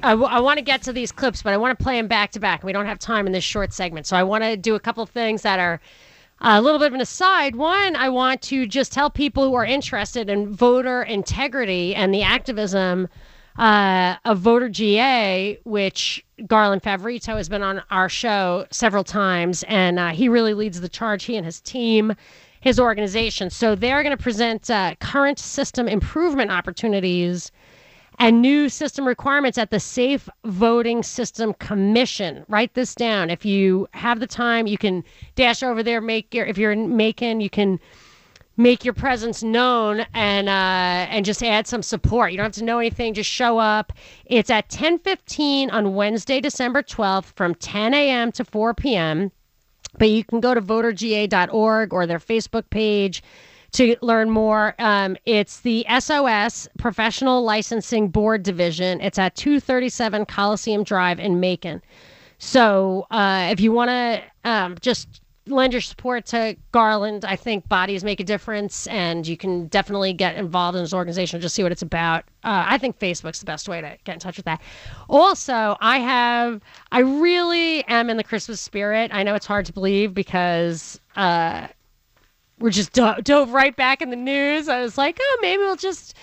I, 0.04 0.14
want 0.14 0.58
to 0.58 0.64
get 0.64 0.82
to 0.84 0.94
these 0.94 1.12
clips, 1.12 1.42
but 1.42 1.54
I 1.54 1.58
want 1.58 1.78
to 1.78 1.84
play 1.84 1.98
them 1.98 2.08
back 2.08 2.32
to 2.32 2.40
back. 2.40 2.64
We 2.64 2.72
don't 2.72 2.86
have 2.86 3.00
time 3.00 3.28
in 3.28 3.34
this 3.34 3.44
short 3.44 3.74
segment, 3.74 4.08
so 4.08 4.16
I 4.16 4.24
want 4.24 4.44
to 4.44 4.56
do 4.56 4.76
a 4.76 4.80
couple 4.80 5.06
things 5.06 5.42
that 5.42 5.60
are 5.60 5.82
a 6.40 6.62
little 6.62 6.80
bit 6.80 6.88
of 6.88 6.94
an 6.94 7.02
aside. 7.02 7.56
One, 7.56 7.96
I 7.96 8.10
want 8.10 8.42
to 8.44 8.66
just 8.68 8.92
tell 8.92 9.10
people 9.10 9.44
who 9.44 9.56
are 9.56 9.66
interested 9.66 10.30
in 10.30 10.54
voter 10.54 11.04
integrity 11.04 11.96
and 11.96 12.14
the 12.14 12.24
activism 12.24 13.08
uh, 13.58 14.16
of 14.26 14.40
Voter 14.40 14.70
GA, 14.70 15.60
which 15.64 16.24
Garland 16.46 16.84
Favorito 16.84 17.36
has 17.36 17.50
been 17.50 17.64
on 17.64 17.82
our 17.90 18.08
show 18.08 18.68
several 18.70 19.04
times, 19.04 19.64
and 19.68 19.98
uh, 19.98 20.10
he 20.10 20.30
really 20.30 20.54
leads 20.54 20.80
the 20.80 20.90
charge. 20.90 21.24
He 21.24 21.36
and 21.36 21.46
his 21.46 21.60
team, 21.62 22.14
his 22.62 22.80
organization. 22.80 23.50
So 23.50 23.74
they're 23.74 24.04
going 24.04 24.16
to 24.16 24.22
present 24.22 24.70
uh, 24.70 24.96
current 25.00 25.40
system 25.40 25.88
improvement 25.88 26.52
opportunities 26.52 27.52
and 28.20 28.42
new 28.42 28.68
system 28.70 29.08
requirements 29.08 29.58
at 29.58 29.70
the 29.70 29.80
Safe 29.80 30.28
Voting 30.46 31.04
System 31.04 31.54
Commission. 31.54 32.46
Write 32.48 32.74
this 32.74 32.96
down. 32.96 33.30
If 33.30 33.46
you 33.46 33.88
have 33.94 34.20
the 34.20 34.28
time, 34.28 34.68
you 34.68 34.78
can 34.78 35.04
dash 35.36 35.62
over 35.62 35.84
there. 35.84 36.02
Make 36.02 36.34
your 36.34 36.46
if 36.46 36.58
you're 36.58 36.72
in 36.72 36.98
Macon, 36.98 37.42
you 37.42 37.50
can 37.50 37.80
make 38.58 38.84
your 38.84 38.96
presence 38.96 39.44
known 39.44 40.06
and 40.16 40.50
uh, 40.50 41.08
and 41.12 41.26
just 41.26 41.44
add 41.44 41.68
some 41.68 41.84
support. 41.84 42.32
You 42.32 42.38
don't 42.38 42.46
have 42.46 42.54
to 42.54 42.64
know 42.64 42.80
anything. 42.80 43.14
Just 43.14 43.30
show 43.30 43.60
up. 43.60 43.94
It's 44.26 44.50
at 44.50 44.70
10:15 44.70 45.72
on 45.72 45.94
Wednesday, 45.94 46.42
December 46.42 46.82
12th, 46.82 47.36
from 47.36 47.54
10 47.56 47.94
a.m. 47.94 48.32
to 48.32 48.44
4 48.44 48.74
p.m. 48.74 49.32
But 50.00 50.10
you 50.10 50.24
can 50.24 50.40
go 50.40 50.54
to 50.54 50.62
voterga.org 50.62 51.94
or 51.94 52.06
their 52.06 52.20
Facebook 52.20 52.70
page 52.70 53.24
to 53.74 53.96
learn 54.02 54.30
more. 54.30 54.76
Um, 54.80 55.18
it's 55.26 55.62
the 55.62 55.86
SOS 56.00 56.68
Professional 56.78 57.44
Licensing 57.44 58.10
Board 58.10 58.44
Division. 58.44 59.02
It's 59.02 59.20
at 59.20 59.36
237 59.36 60.26
Coliseum 60.26 60.84
Drive 60.84 61.20
in 61.20 61.40
Macon. 61.40 61.82
So 62.40 63.08
uh, 63.12 63.50
if 63.52 63.60
you 63.60 63.72
want 63.72 63.90
to 63.90 64.22
um, 64.44 64.78
just 64.80 65.22
lend 65.48 65.74
your 65.74 65.82
support 65.82 66.26
to 66.28 66.56
Garland, 66.72 67.26
I 67.26 67.36
think 67.36 67.68
bodies 67.68 68.04
make 68.04 68.20
a 68.20 68.24
difference, 68.24 68.88
and 68.88 69.26
you 69.26 69.38
can 69.38 69.68
definitely 69.68 70.14
get 70.14 70.36
involved 70.36 70.76
in 70.76 70.82
his 70.82 70.94
organization 70.94 71.40
just 71.42 71.56
see 71.56 71.64
what 71.64 71.72
it's 71.72 71.82
about. 71.82 72.26
Uh, 72.44 72.66
I 72.68 72.78
think 72.78 73.00
Facebook's 73.00 73.40
the 73.40 73.46
best 73.46 73.68
way 73.68 73.82
to 73.82 73.98
get 74.04 74.14
in 74.14 74.20
touch 74.20 74.38
with 74.38 74.46
that. 74.46 74.62
Also, 75.10 75.78
I 75.82 76.00
have, 76.00 76.62
I 76.92 77.00
really 77.00 77.84
am 77.86 78.10
in 78.10 78.18
the 78.18 78.24
Christmas 78.24 78.62
spirit. 78.62 79.12
I 79.14 79.24
know 79.24 79.36
it's 79.36 79.46
hard 79.46 79.66
to 79.68 79.74
believe 79.74 80.14
because 80.14 81.00
uh, 81.16 81.68
we're 82.60 82.72
just 82.72 82.94
do- 82.94 83.22
dove 83.22 83.52
right 83.52 83.76
back 83.76 84.02
in 84.02 84.10
the 84.10 84.16
news. 84.16 84.68
I 84.68 84.82
was 84.82 84.98
like, 84.98 85.18
oh, 85.22 85.40
maybe 85.42 85.64
we'll 85.64 85.76
just 85.76 86.16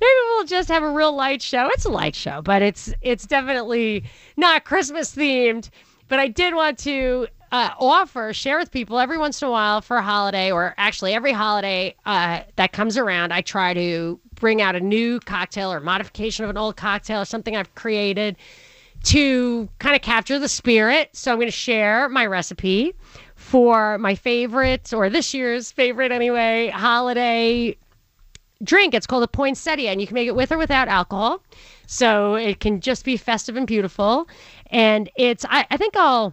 maybe 0.00 0.20
we'll 0.28 0.44
just 0.44 0.68
have 0.68 0.82
a 0.82 0.90
real 0.90 1.14
light 1.14 1.42
show. 1.42 1.68
It's 1.72 1.84
a 1.84 1.90
light 1.90 2.14
show, 2.14 2.42
but 2.42 2.62
it's 2.62 2.92
it's 3.02 3.26
definitely 3.26 4.04
not 4.36 4.64
Christmas 4.64 5.14
themed. 5.14 5.70
But 6.08 6.20
I 6.20 6.28
did 6.28 6.54
want 6.54 6.78
to 6.80 7.28
uh, 7.54 7.70
offer, 7.78 8.32
share 8.32 8.58
with 8.58 8.70
people 8.70 8.98
every 8.98 9.16
once 9.16 9.40
in 9.40 9.46
a 9.46 9.50
while 9.50 9.80
for 9.80 9.96
a 9.96 10.02
holiday, 10.02 10.50
or 10.50 10.74
actually 10.76 11.14
every 11.14 11.32
holiday 11.32 11.94
uh, 12.04 12.40
that 12.56 12.72
comes 12.72 12.98
around, 12.98 13.32
I 13.32 13.42
try 13.42 13.72
to 13.74 14.18
bring 14.34 14.60
out 14.60 14.74
a 14.74 14.80
new 14.80 15.20
cocktail 15.20 15.72
or 15.72 15.80
modification 15.80 16.44
of 16.44 16.50
an 16.50 16.58
old 16.58 16.76
cocktail 16.76 17.22
or 17.22 17.24
something 17.24 17.56
I've 17.56 17.74
created 17.74 18.36
to 19.04 19.68
kind 19.78 19.94
of 19.94 20.02
capture 20.02 20.38
the 20.38 20.48
spirit. 20.48 21.10
So 21.12 21.30
I'm 21.30 21.38
going 21.38 21.46
to 21.46 21.52
share 21.52 22.08
my 22.08 22.26
recipe 22.26 22.94
for 23.44 23.98
my 23.98 24.14
favorite, 24.14 24.94
or 24.94 25.10
this 25.10 25.34
year's 25.34 25.70
favorite 25.70 26.10
anyway, 26.10 26.70
holiday 26.70 27.76
drink. 28.62 28.94
It's 28.94 29.06
called 29.06 29.22
a 29.22 29.28
poinsettia, 29.28 29.90
and 29.90 30.00
you 30.00 30.06
can 30.06 30.14
make 30.14 30.26
it 30.26 30.34
with 30.34 30.50
or 30.50 30.56
without 30.56 30.88
alcohol. 30.88 31.42
So 31.86 32.36
it 32.36 32.58
can 32.58 32.80
just 32.80 33.04
be 33.04 33.18
festive 33.18 33.56
and 33.56 33.66
beautiful. 33.66 34.26
And 34.68 35.10
it's, 35.14 35.44
I, 35.44 35.66
I 35.70 35.76
think 35.76 35.94
I'll, 35.94 36.32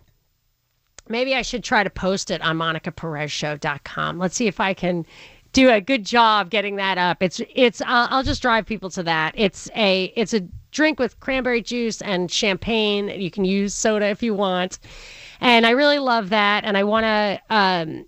maybe 1.09 1.35
I 1.35 1.41
should 1.41 1.65
try 1.65 1.83
to 1.83 1.89
post 1.89 2.31
it 2.31 2.41
on 2.41 2.57
monicaperezshow.com. 2.57 4.17
Let's 4.17 4.37
see 4.37 4.47
if 4.47 4.61
I 4.61 4.73
can 4.73 5.05
do 5.53 5.69
a 5.69 5.81
good 5.81 6.05
job 6.05 6.49
getting 6.49 6.77
that 6.77 6.97
up. 6.97 7.21
It's, 7.21 7.41
it's, 7.53 7.81
I'll, 7.81 8.07
I'll 8.09 8.23
just 8.23 8.41
drive 8.41 8.65
people 8.65 8.89
to 8.91 9.03
that. 9.03 9.33
It's 9.35 9.69
a, 9.75 10.13
it's 10.15 10.33
a 10.33 10.41
drink 10.71 10.99
with 10.99 11.19
cranberry 11.19 11.61
juice 11.61 12.01
and 12.01 12.31
champagne. 12.31 13.09
You 13.09 13.29
can 13.29 13.45
use 13.45 13.73
soda 13.73 14.07
if 14.07 14.23
you 14.23 14.33
want. 14.33 14.79
And 15.41 15.65
I 15.65 15.71
really 15.71 15.99
love 15.99 16.29
that. 16.29 16.63
And 16.63 16.77
I 16.77 16.83
want 16.83 17.03
to, 17.03 17.41
um, 17.49 18.05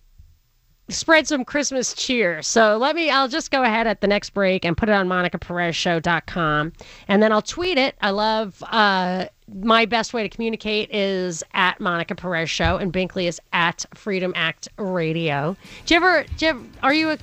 spread 0.89 1.27
some 1.27 1.45
Christmas 1.45 1.93
cheer. 1.93 2.41
So 2.41 2.77
let 2.77 2.95
me, 2.95 3.09
I'll 3.09 3.27
just 3.27 3.51
go 3.51 3.63
ahead 3.63 3.88
at 3.88 4.01
the 4.01 4.07
next 4.07 4.31
break 4.31 4.65
and 4.65 4.75
put 4.75 4.89
it 4.89 4.91
on 4.91 5.07
monicaperezshow.com 5.07 6.73
and 7.07 7.23
then 7.23 7.31
I'll 7.31 7.41
tweet 7.41 7.77
it. 7.77 7.95
I 8.01 8.09
love, 8.12 8.62
uh, 8.67 9.25
my 9.53 9.85
best 9.85 10.13
way 10.13 10.23
to 10.23 10.29
communicate 10.29 10.89
is 10.91 11.43
at 11.53 11.79
Monica 11.79 12.15
Perez 12.15 12.50
Show 12.50 12.77
and 12.77 12.91
Binkley 12.93 13.27
is 13.27 13.39
at 13.51 13.85
Freedom 13.93 14.33
Act 14.35 14.67
Radio. 14.77 15.55
Do 15.85 15.93
you 15.93 15.97
ever, 15.97 16.25
do 16.38 16.45
you 16.45 16.50
ever 16.51 16.63
are 16.81 16.93
you 16.93 17.12
a 17.12 17.17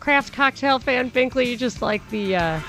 craft 0.00 0.32
cocktail 0.32 0.78
fan, 0.78 1.10
Binkley? 1.10 1.46
You 1.46 1.56
just 1.56 1.82
like 1.82 2.08
the, 2.10 2.36
uh, 2.36 2.60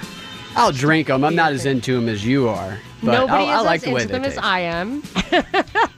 I'll 0.55 0.71
drink 0.71 1.07
them. 1.07 1.24
I'm 1.24 1.36
not 1.36 1.53
as 1.53 1.65
into 1.65 1.95
them 1.95 2.09
as 2.09 2.25
you 2.25 2.50
are, 2.50 2.79
but 3.03 3.12
nobody 3.12 3.45
I, 3.45 3.55
I 3.55 3.59
is 3.59 3.65
like 3.65 3.75
as 3.77 3.83
the 3.83 3.91
way 3.91 4.01
into 4.01 4.13
they 4.13 4.19
them 4.19 4.25
as 4.25 4.33
taste. 4.33 4.43
I 4.43 4.59
am. 4.62 5.03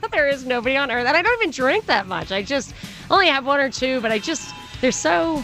there 0.12 0.28
is 0.28 0.44
nobody 0.44 0.76
on 0.76 0.90
earth, 0.90 1.06
and 1.06 1.16
I 1.16 1.22
don't 1.22 1.42
even 1.42 1.50
drink 1.50 1.86
that 1.86 2.06
much. 2.06 2.32
I 2.32 2.42
just 2.42 2.74
only 3.10 3.28
have 3.28 3.46
one 3.46 3.60
or 3.60 3.70
two, 3.70 4.00
but 4.00 4.12
I 4.12 4.18
just 4.18 4.54
they're 4.80 4.92
so 4.92 5.42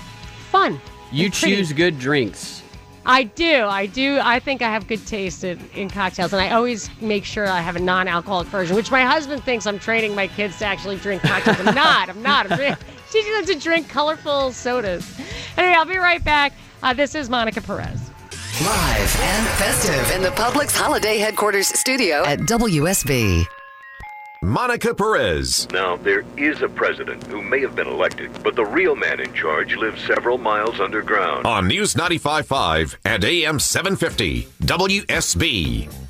fun. 0.51 0.81
You 1.11 1.27
and 1.27 1.35
pretty. 1.35 1.57
choose 1.57 1.73
good 1.73 1.99
drinks. 1.99 2.63
I 3.07 3.25
do. 3.25 3.65
I 3.65 3.87
do. 3.87 4.19
I 4.23 4.39
think 4.39 4.61
I 4.61 4.69
have 4.69 4.87
good 4.87 5.07
taste 5.07 5.43
in, 5.43 5.59
in 5.75 5.89
cocktails, 5.89 6.35
and 6.35 6.43
I 6.43 6.51
always 6.51 6.91
make 7.01 7.25
sure 7.25 7.49
I 7.49 7.61
have 7.63 7.75
a 7.75 7.81
non-alcoholic 7.81 8.49
version, 8.49 8.77
which 8.77 8.91
my 8.91 9.03
husband 9.03 9.43
thinks 9.45 9.67
I'm 9.67 9.79
training 9.79 10.15
my 10.15 10.27
kids 10.27 10.59
to 10.59 10.67
actually 10.67 10.97
drink 10.97 11.23
cocktails. 11.23 11.59
I'm 11.61 11.75
not. 11.75 12.11
I'm 12.11 12.23
not. 12.23 12.53
I'm 12.53 12.77
teaching 13.11 13.33
them 13.33 13.47
to 13.47 13.55
drink 13.55 13.89
colorful 13.89 14.53
sodas. 14.53 15.19
Anyway, 15.57 15.75
I'll 15.75 15.85
be 15.85 15.99
right 15.99 16.23
back. 16.23 16.53
Uh, 16.83 16.93
this 16.93 17.15
is 17.15 17.29
Monica 17.29 17.61
Perez. 17.61 18.11
Live 18.63 19.21
and 19.21 19.49
festive 19.57 20.17
in 20.17 20.23
the 20.23 20.31
Publix 20.31 20.77
Holiday 20.77 21.19
Headquarters 21.19 21.69
studio 21.69 22.25
at 22.25 22.41
WSB. 22.41 23.45
Monica 24.43 24.95
Perez. 24.95 25.69
Now, 25.73 25.97
there 25.97 26.25
is 26.37 26.63
a 26.63 26.69
president 26.69 27.25
who 27.27 27.43
may 27.43 27.61
have 27.61 27.75
been 27.75 27.89
elected, 27.89 28.31
but 28.45 28.55
the 28.55 28.65
real 28.65 28.95
man 28.95 29.19
in 29.19 29.33
charge 29.35 29.75
lives 29.75 30.01
several 30.05 30.39
miles 30.39 30.79
underground. 30.79 31.45
On 31.45 31.67
News 31.67 31.95
95.5 31.95 32.97
and 33.05 33.25
AM 33.25 33.59
750, 33.59 34.43
WSB. 34.63 36.08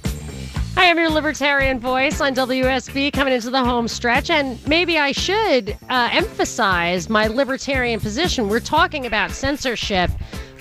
Hi, 0.79 0.91
I'm 0.91 0.97
your 0.97 1.11
libertarian 1.11 1.81
voice 1.81 2.21
on 2.21 2.37
WSB 2.37 3.13
coming 3.13 3.35
into 3.35 3.51
the 3.51 3.65
home 3.65 3.89
stretch. 3.89 4.31
And 4.31 4.65
maybe 4.69 4.97
I 4.97 5.11
should 5.11 5.77
uh, 5.91 6.09
emphasize 6.13 7.09
my 7.09 7.27
libertarian 7.27 7.99
position. 7.99 8.49
We're 8.49 8.61
talking 8.61 9.05
about 9.05 9.33
censorship 9.33 10.09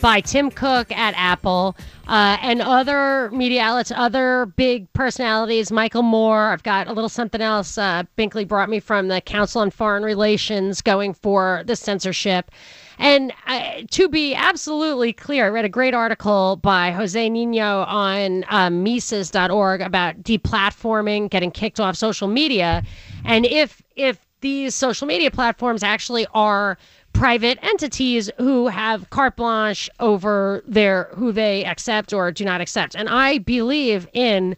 by 0.02 0.22
Tim 0.22 0.50
Cook 0.50 0.92
at 0.92 1.14
Apple 1.16 1.78
uh, 2.08 2.38
and 2.42 2.64
other 2.64 3.30
media 3.30 3.62
outlets, 3.62 3.92
other 3.96 4.48
big 4.56 4.92
personalities, 4.94 5.72
Michael 5.72 6.02
Moore. 6.02 6.46
I've 6.46 6.64
got 6.64 6.88
a 6.88 6.94
little 6.94 7.10
something 7.10 7.40
else 7.40 7.78
uh, 7.78 8.02
Binkley 8.18 8.48
brought 8.48 8.72
me 8.72 8.80
from 8.80 9.10
the 9.10 9.22
Council 9.22 9.62
on 9.62 9.70
Foreign 9.70 10.02
Relations 10.02 10.82
going 10.82 11.14
for 11.14 11.62
the 11.68 11.76
censorship. 11.76 12.50
And 12.98 13.32
uh, 13.46 13.82
to 13.92 14.10
be 14.10 14.34
absolutely 14.34 15.14
clear, 15.14 15.46
I 15.46 15.50
read 15.50 15.66
a 15.66 15.70
great 15.70 15.94
article 15.94 16.56
by 16.58 16.92
Jose 16.92 17.30
Nino 17.30 17.84
on 17.84 18.44
um, 18.50 18.84
Mises.org 18.84 19.82
about 19.82 20.24
deplatforming, 20.24 21.30
getting 21.30 21.52
kicked 21.52 21.80
off 21.80 21.96
social 21.96 22.28
media, 22.28 22.84
and 23.24 23.46
if 23.46 23.82
if 23.96 24.20
these 24.42 24.76
social 24.76 25.08
media 25.08 25.32
platforms 25.32 25.84
actually 25.84 26.28
are 26.34 26.78
private 27.14 27.58
entities 27.64 28.30
who 28.38 28.68
have 28.68 29.10
carte 29.10 29.36
blanche 29.36 29.90
over 30.00 30.64
their 30.68 31.10
who 31.16 31.32
they 31.32 31.66
accept 31.66 32.14
or 32.14 32.32
do 32.32 32.46
not 32.46 32.62
accept. 32.62 32.96
And 32.96 33.10
I 33.10 33.40
believe 33.40 34.08
in 34.14 34.56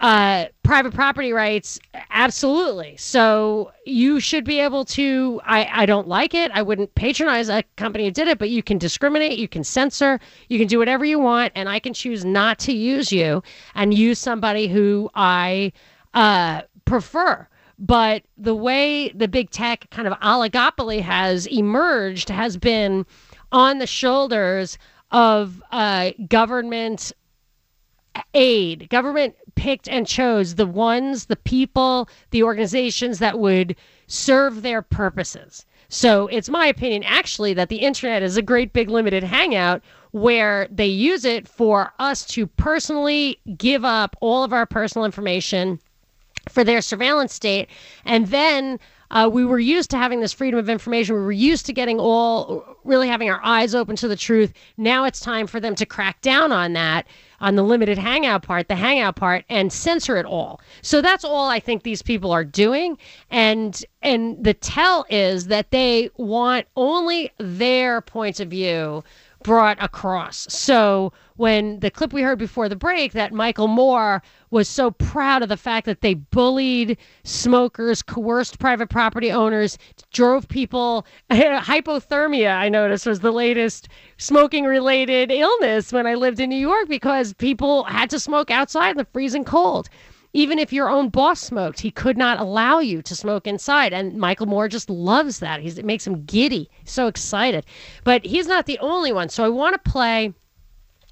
uh, 0.00 0.46
private 0.62 0.94
property 0.94 1.32
rights, 1.32 1.80
absolutely. 2.10 2.96
So 2.98 3.72
you 3.84 4.20
should 4.20 4.44
be 4.44 4.60
able 4.60 4.84
to. 4.84 5.40
I, 5.44 5.68
I 5.72 5.86
don't 5.86 6.06
like 6.06 6.34
it. 6.34 6.52
I 6.52 6.62
wouldn't 6.62 6.94
patronize 6.94 7.48
a 7.48 7.64
company 7.76 8.04
who 8.04 8.10
did 8.12 8.28
it, 8.28 8.38
but 8.38 8.50
you 8.50 8.62
can 8.62 8.78
discriminate, 8.78 9.38
you 9.38 9.48
can 9.48 9.64
censor, 9.64 10.20
you 10.48 10.58
can 10.58 10.68
do 10.68 10.78
whatever 10.78 11.04
you 11.04 11.18
want, 11.18 11.52
and 11.56 11.68
I 11.68 11.80
can 11.80 11.94
choose 11.94 12.24
not 12.24 12.58
to 12.60 12.72
use 12.72 13.10
you 13.10 13.42
and 13.74 13.92
use 13.92 14.18
somebody 14.18 14.68
who 14.68 15.10
I 15.14 15.72
uh, 16.14 16.62
prefer. 16.84 17.48
But 17.80 18.22
the 18.36 18.54
way 18.54 19.08
the 19.10 19.28
big 19.28 19.50
tech 19.50 19.88
kind 19.90 20.06
of 20.06 20.14
oligopoly 20.20 21.00
has 21.00 21.46
emerged 21.46 22.28
has 22.28 22.56
been 22.56 23.04
on 23.50 23.78
the 23.78 23.86
shoulders 23.86 24.78
of 25.10 25.62
uh, 25.72 26.10
government 26.28 27.12
aid. 28.34 28.88
Government 28.90 29.36
picked 29.58 29.88
and 29.88 30.06
chose 30.06 30.54
the 30.54 30.66
ones, 30.66 31.26
the 31.26 31.36
people, 31.36 32.08
the 32.30 32.44
organizations 32.44 33.18
that 33.18 33.40
would 33.40 33.74
serve 34.06 34.62
their 34.62 34.82
purposes. 34.82 35.66
So 35.88 36.28
it's 36.28 36.48
my 36.48 36.66
opinion, 36.66 37.02
actually, 37.02 37.54
that 37.54 37.68
the 37.68 37.80
internet 37.80 38.22
is 38.22 38.36
a 38.36 38.42
great 38.42 38.72
big 38.72 38.88
limited 38.88 39.24
hangout 39.24 39.82
where 40.12 40.68
they 40.70 40.86
use 40.86 41.24
it 41.24 41.48
for 41.48 41.92
us 41.98 42.24
to 42.26 42.46
personally 42.46 43.40
give 43.56 43.84
up 43.84 44.16
all 44.20 44.44
of 44.44 44.52
our 44.52 44.64
personal 44.64 45.04
information 45.04 45.80
for 46.48 46.62
their 46.62 46.80
surveillance 46.80 47.34
state. 47.34 47.68
And 48.04 48.28
then 48.28 48.78
uh, 49.10 49.28
we 49.32 49.44
were 49.44 49.58
used 49.58 49.90
to 49.90 49.96
having 49.96 50.20
this 50.20 50.32
freedom 50.32 50.58
of 50.58 50.68
information. 50.68 51.14
We 51.14 51.22
were 51.22 51.32
used 51.32 51.66
to 51.66 51.72
getting 51.72 51.98
all, 51.98 52.64
really 52.84 53.08
having 53.08 53.30
our 53.30 53.40
eyes 53.42 53.74
open 53.74 53.96
to 53.96 54.08
the 54.08 54.16
truth. 54.16 54.52
Now 54.76 55.04
it's 55.04 55.20
time 55.20 55.46
for 55.46 55.60
them 55.60 55.74
to 55.76 55.86
crack 55.86 56.20
down 56.20 56.52
on 56.52 56.74
that, 56.74 57.06
on 57.40 57.54
the 57.56 57.62
limited 57.62 57.98
hangout 57.98 58.42
part, 58.42 58.68
the 58.68 58.76
hangout 58.76 59.16
part, 59.16 59.44
and 59.48 59.72
censor 59.72 60.16
it 60.16 60.26
all. 60.26 60.60
So 60.82 61.00
that's 61.00 61.24
all 61.24 61.48
I 61.48 61.60
think 61.60 61.82
these 61.82 62.02
people 62.02 62.32
are 62.32 62.44
doing. 62.44 62.98
And 63.30 63.82
and 64.02 64.42
the 64.42 64.54
tell 64.54 65.06
is 65.08 65.46
that 65.46 65.70
they 65.70 66.10
want 66.16 66.66
only 66.76 67.30
their 67.38 68.00
points 68.00 68.40
of 68.40 68.48
view 68.48 69.02
brought 69.42 69.82
across. 69.82 70.46
So 70.50 71.12
when 71.36 71.78
the 71.80 71.90
clip 71.90 72.12
we 72.12 72.22
heard 72.22 72.38
before 72.38 72.68
the 72.68 72.76
break 72.76 73.12
that 73.12 73.32
Michael 73.32 73.68
Moore 73.68 74.22
was 74.50 74.68
so 74.68 74.90
proud 74.90 75.42
of 75.42 75.48
the 75.48 75.56
fact 75.56 75.86
that 75.86 76.00
they 76.00 76.14
bullied 76.14 76.98
smokers, 77.22 78.02
coerced 78.02 78.58
private 78.58 78.88
property 78.88 79.30
owners, 79.30 79.78
drove 80.12 80.48
people 80.48 81.06
hypothermia, 81.30 82.56
I 82.56 82.68
noticed 82.68 83.06
was 83.06 83.20
the 83.20 83.30
latest 83.30 83.88
smoking 84.16 84.64
related 84.64 85.30
illness 85.30 85.92
when 85.92 86.06
I 86.06 86.14
lived 86.14 86.40
in 86.40 86.50
New 86.50 86.56
York 86.56 86.88
because 86.88 87.32
people 87.34 87.84
had 87.84 88.10
to 88.10 88.18
smoke 88.18 88.50
outside 88.50 88.90
in 88.90 88.96
the 88.96 89.06
freezing 89.12 89.44
cold 89.44 89.88
even 90.32 90.58
if 90.58 90.72
your 90.72 90.90
own 90.90 91.08
boss 91.08 91.40
smoked, 91.40 91.80
he 91.80 91.90
could 91.90 92.16
not 92.16 92.38
allow 92.38 92.78
you 92.80 93.02
to 93.02 93.16
smoke 93.16 93.46
inside. 93.46 93.92
And 93.92 94.16
Michael 94.16 94.46
Moore 94.46 94.68
just 94.68 94.90
loves 94.90 95.38
that. 95.40 95.60
He's, 95.60 95.78
it 95.78 95.84
makes 95.84 96.06
him 96.06 96.24
giddy, 96.24 96.70
so 96.84 97.06
excited. 97.06 97.64
But 98.04 98.24
he's 98.24 98.46
not 98.46 98.66
the 98.66 98.78
only 98.80 99.12
one. 99.12 99.28
So 99.28 99.44
I 99.44 99.48
want 99.48 99.82
to 99.82 99.90
play 99.90 100.34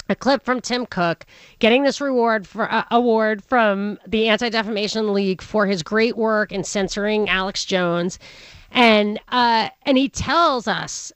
a 0.08 0.14
clip 0.14 0.44
from 0.44 0.60
Tim 0.60 0.86
Cook 0.86 1.26
getting 1.58 1.82
this 1.82 2.00
reward 2.00 2.46
for 2.46 2.70
uh, 2.72 2.84
award 2.90 3.42
from 3.42 3.98
the 4.06 4.28
Anti 4.28 4.48
Defamation 4.48 5.12
League 5.12 5.42
for 5.42 5.66
his 5.66 5.82
great 5.82 6.16
work 6.16 6.52
in 6.52 6.62
censoring 6.62 7.28
Alex 7.28 7.64
Jones, 7.64 8.18
and 8.70 9.18
uh, 9.28 9.68
and 9.82 9.98
he 9.98 10.08
tells 10.08 10.68
us 10.68 11.12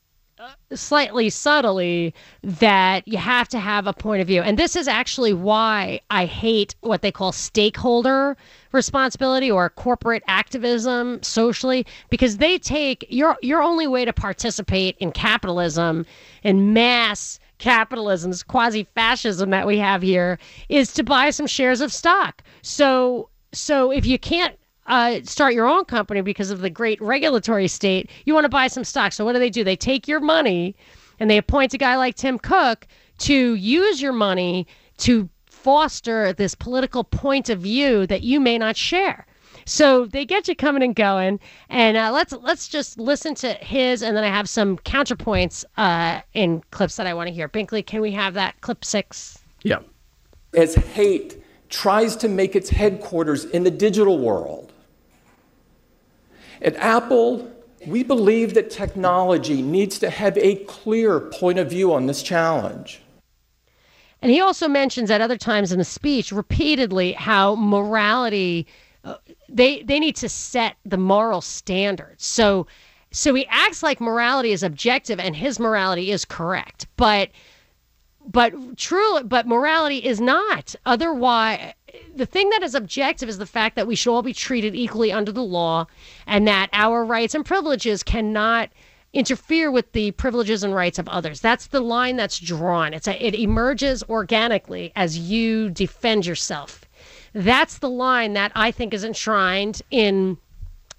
slightly 0.73 1.29
subtly 1.31 2.15
that 2.43 3.07
you 3.07 3.19
have 3.19 3.49
to 3.49 3.59
have 3.59 3.87
a 3.87 3.93
point 3.93 4.21
of 4.21 4.27
view. 4.27 4.43
And 4.43 4.59
this 4.59 4.77
is 4.77 4.89
actually 4.89 5.33
why 5.33 6.01
I 6.11 6.25
hate 6.25 6.75
what 6.81 7.03
they 7.03 7.13
call 7.13 7.33
stakeholder 7.33 8.37
responsibility 8.73 9.51
or 9.51 9.69
corporate 9.71 10.23
activism 10.29 11.23
socially 11.23 11.87
because 12.09 12.37
they 12.37 12.59
take 12.59 13.05
your 13.09 13.37
your 13.43 13.63
only 13.63 13.87
way 13.87 14.05
to 14.05 14.13
participate 14.13 14.97
in 14.99 15.13
capitalism 15.13 16.07
and 16.45 16.73
mass 16.73 17.39
capitalism's 17.59 18.43
quasi 18.43 18.85
fascism 18.95 19.51
that 19.51 19.67
we 19.67 19.79
have 19.79 20.03
here 20.03 20.39
is 20.69 20.93
to 20.95 21.03
buy 21.03 21.31
some 21.31 21.47
shares 21.47 21.81
of 21.81 21.93
stock. 21.93 22.43
So 22.63 23.29
so 23.53 23.91
if 23.91 24.07
you 24.07 24.19
can't 24.19 24.57
uh, 24.87 25.21
start 25.25 25.55
your 25.55 25.67
own 25.67 25.85
company 25.85 26.21
because 26.21 26.51
of 26.51 26.61
the 26.61 26.71
great 26.71 27.01
regulatory 27.01 27.69
state, 27.69 28.11
you 28.25 28.35
want 28.35 28.45
to 28.45 28.49
buy 28.51 28.67
some 28.67 28.85
stock. 28.85 29.13
So 29.13 29.25
what 29.25 29.35
do 29.35 29.39
they 29.39 29.51
do? 29.51 29.65
They 29.65 29.77
take 29.77 30.09
your 30.09 30.21
money 30.21 30.75
and 31.19 31.31
they 31.31 31.37
appoint 31.37 31.75
a 31.75 31.79
guy 31.79 31.97
like 31.97 32.17
Tim 32.17 32.39
Cook 32.39 32.87
to 33.19 33.55
use 33.55 34.01
your 34.01 34.13
money 34.13 34.67
to 34.99 35.29
foster 35.47 36.33
this 36.33 36.55
political 36.55 37.05
point 37.05 37.51
of 37.51 37.61
view 37.61 38.07
that 38.07 38.23
you 38.23 38.41
may 38.41 38.59
not 38.59 38.77
share. 38.77 39.27
So 39.67 40.07
they 40.07 40.25
get 40.25 40.49
you 40.49 40.57
coming 40.57 40.83
and 40.83 40.97
going, 40.97 41.39
and 41.69 41.97
uh, 41.97 42.11
let's 42.13 42.33
let's 42.33 42.67
just 42.67 42.99
listen 42.99 43.35
to 43.37 43.53
his, 43.55 44.03
and 44.03 44.17
then 44.17 44.25
I 44.25 44.29
have 44.29 44.49
some 44.49 44.79
counterpoints 44.79 45.65
uh, 45.77 46.23
in 46.33 46.63
clips 46.71 46.97
that 46.97 47.07
I 47.07 47.15
want 47.15 47.29
to 47.29 47.33
hear. 47.33 47.49
Binkley, 47.49 47.87
can 47.87 48.01
we 48.01 48.11
have 48.13 48.35
that 48.35 48.61
clip 48.63 48.85
six? 48.85 49.39
Yeah. 49.63 49.81
As 50.55 50.75
hate 50.75 51.43
tries 51.69 52.17
to 52.17 52.29
make 52.29 52.57
its 52.57 52.69
headquarters 52.69 53.45
in 53.45 53.63
the 53.63 53.71
digital 53.71 54.19
world, 54.19 54.70
at 56.63 56.77
Apple, 56.77 57.51
we 57.87 58.03
believe 58.03 58.55
that 58.55 58.71
technology 58.71 59.63
needs 59.63 59.99
to 60.01 60.11
have 60.11 60.37
a 60.39 60.57
clear 60.65 61.21
point 61.21 61.59
of 61.59 61.71
view 61.71 61.93
on 61.93 62.07
this 62.07 62.23
challenge. 62.23 63.01
And 64.23 64.31
he 64.31 64.41
also 64.41 64.69
mentions 64.69 65.11
at 65.11 65.21
other 65.21 65.39
times 65.39 65.73
in 65.73 65.79
the 65.79 65.85
speech 65.85 66.31
repeatedly 66.31 67.13
how 67.13 67.55
morality 67.55 68.67
uh, 69.03 69.15
they 69.49 69.83
they 69.83 69.99
need 69.99 70.17
to 70.17 70.29
set 70.29 70.77
the 70.85 70.99
moral 70.99 71.41
standards. 71.41 72.25
So 72.25 72.67
so 73.13 73.35
he 73.35 73.47
acts 73.49 73.83
like 73.83 74.01
morality 74.01 74.53
is 74.53 74.63
objective 74.63 75.19
and 75.19 75.35
his 75.35 75.59
morality 75.59 76.11
is 76.11 76.27
correct. 76.27 76.87
But 76.97 77.31
but 78.27 78.77
true 78.77 79.23
but 79.23 79.47
morality 79.47 80.05
is 80.05 80.21
not. 80.21 80.75
Otherwise 80.85 81.73
the 82.15 82.27
thing 82.27 82.51
that 82.51 82.63
is 82.63 82.75
objective 82.75 83.29
is 83.29 83.39
the 83.39 83.47
fact 83.47 83.77
that 83.77 83.87
we 83.87 83.95
should 83.95 84.13
all 84.13 84.23
be 84.23 84.33
treated 84.33 84.75
equally 84.75 85.13
under 85.13 85.33
the 85.33 85.43
law 85.43 85.87
and 86.27 86.47
that 86.47 86.69
our 86.73 87.05
rights 87.05 87.35
and 87.35 87.45
privileges 87.45 88.03
cannot 88.03 88.71
interfere 89.13 89.71
with 89.71 89.91
the 89.93 90.13
privileges 90.13 90.63
and 90.63 90.75
rights 90.75 90.99
of 90.99 91.09
others. 91.09 91.41
That's 91.41 91.67
the 91.67 91.81
line 91.81 92.17
that's 92.17 92.39
drawn. 92.39 92.95
It's 92.95 93.09
a, 93.09 93.25
it 93.25 93.35
emerges 93.35 94.03
organically 94.05 94.93
as 94.95 95.19
you 95.19 95.71
defend 95.71 96.27
yourself. 96.27 96.85
That's 97.33 97.79
the 97.79 97.91
line 97.91 98.35
that 98.35 98.53
I 98.55 98.71
think 98.71 98.95
is 98.95 99.05
enshrined 99.05 99.83
in 99.91 100.39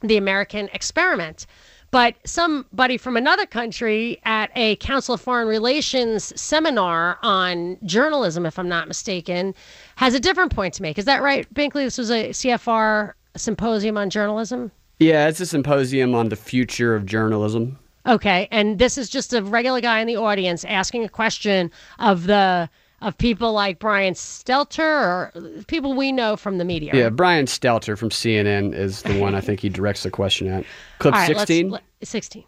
the 0.01 0.17
American 0.17 0.69
experiment. 0.73 1.45
But 1.91 2.15
somebody 2.25 2.97
from 2.97 3.17
another 3.17 3.45
country 3.45 4.21
at 4.23 4.49
a 4.55 4.77
Council 4.77 5.13
of 5.13 5.19
Foreign 5.19 5.47
Relations 5.47 6.31
seminar 6.39 7.19
on 7.21 7.77
journalism, 7.83 8.45
if 8.45 8.57
I'm 8.57 8.69
not 8.69 8.87
mistaken, 8.87 9.53
has 10.01 10.15
a 10.15 10.19
different 10.19 10.53
point 10.53 10.73
to 10.73 10.81
make. 10.81 10.97
Is 10.97 11.05
that 11.05 11.21
right, 11.21 11.51
Binkley? 11.53 11.83
This 11.85 11.97
was 11.97 12.09
a 12.09 12.29
CFR 12.29 13.13
symposium 13.35 13.97
on 13.97 14.09
journalism? 14.09 14.71
Yeah, 14.99 15.27
it's 15.27 15.39
a 15.39 15.45
symposium 15.45 16.15
on 16.15 16.29
the 16.29 16.35
future 16.35 16.95
of 16.95 17.05
journalism. 17.05 17.77
Okay, 18.07 18.47
and 18.51 18.79
this 18.79 18.97
is 18.97 19.09
just 19.09 19.31
a 19.31 19.43
regular 19.43 19.79
guy 19.79 19.99
in 19.99 20.07
the 20.07 20.17
audience 20.17 20.65
asking 20.65 21.03
a 21.03 21.09
question 21.09 21.71
of 21.99 22.25
the 22.25 22.67
of 23.01 23.17
people 23.17 23.53
like 23.53 23.79
Brian 23.79 24.13
Stelter 24.13 24.79
or 24.79 25.63
people 25.67 25.93
we 25.93 26.11
know 26.11 26.35
from 26.35 26.57
the 26.59 26.65
media. 26.65 26.91
Yeah, 26.93 27.09
Brian 27.09 27.45
Stelter 27.45 27.97
from 27.97 28.09
CNN 28.09 28.73
is 28.75 29.01
the 29.03 29.19
one 29.19 29.33
I 29.33 29.41
think 29.41 29.59
he 29.59 29.69
directs 29.69 30.03
the 30.03 30.11
question 30.11 30.47
at. 30.47 30.63
Clip 30.99 31.13
All 31.13 31.19
right, 31.19 31.29
let's- 31.29 31.41
16. 31.41 31.69
let- 31.71 31.83
16. 32.03 32.43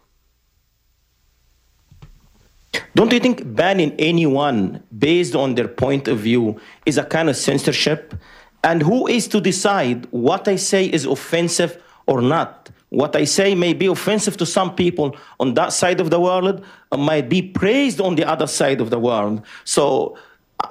Don't 2.94 3.12
you 3.12 3.20
think 3.20 3.54
banning 3.54 3.94
anyone 3.98 4.82
based 4.96 5.34
on 5.34 5.54
their 5.54 5.68
point 5.68 6.08
of 6.08 6.18
view 6.18 6.60
is 6.86 6.98
a 6.98 7.04
kind 7.04 7.28
of 7.28 7.36
censorship? 7.36 8.14
And 8.62 8.82
who 8.82 9.06
is 9.06 9.28
to 9.28 9.40
decide 9.40 10.06
what 10.10 10.48
I 10.48 10.56
say 10.56 10.86
is 10.86 11.04
offensive 11.04 11.82
or 12.06 12.22
not? 12.22 12.70
What 12.88 13.16
I 13.16 13.24
say 13.24 13.54
may 13.54 13.74
be 13.74 13.86
offensive 13.86 14.36
to 14.38 14.46
some 14.46 14.74
people 14.74 15.16
on 15.40 15.54
that 15.54 15.72
side 15.72 16.00
of 16.00 16.10
the 16.10 16.20
world, 16.20 16.64
or 16.92 16.98
might 16.98 17.28
be 17.28 17.42
praised 17.42 18.00
on 18.00 18.14
the 18.14 18.24
other 18.24 18.46
side 18.46 18.80
of 18.80 18.90
the 18.90 18.98
world. 18.98 19.42
So, 19.64 20.16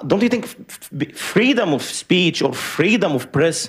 don't 0.06 0.22
you 0.22 0.28
think 0.28 0.46
freedom 1.14 1.74
of 1.74 1.82
speech 1.82 2.42
or 2.42 2.54
freedom 2.54 3.12
of 3.12 3.30
press 3.30 3.68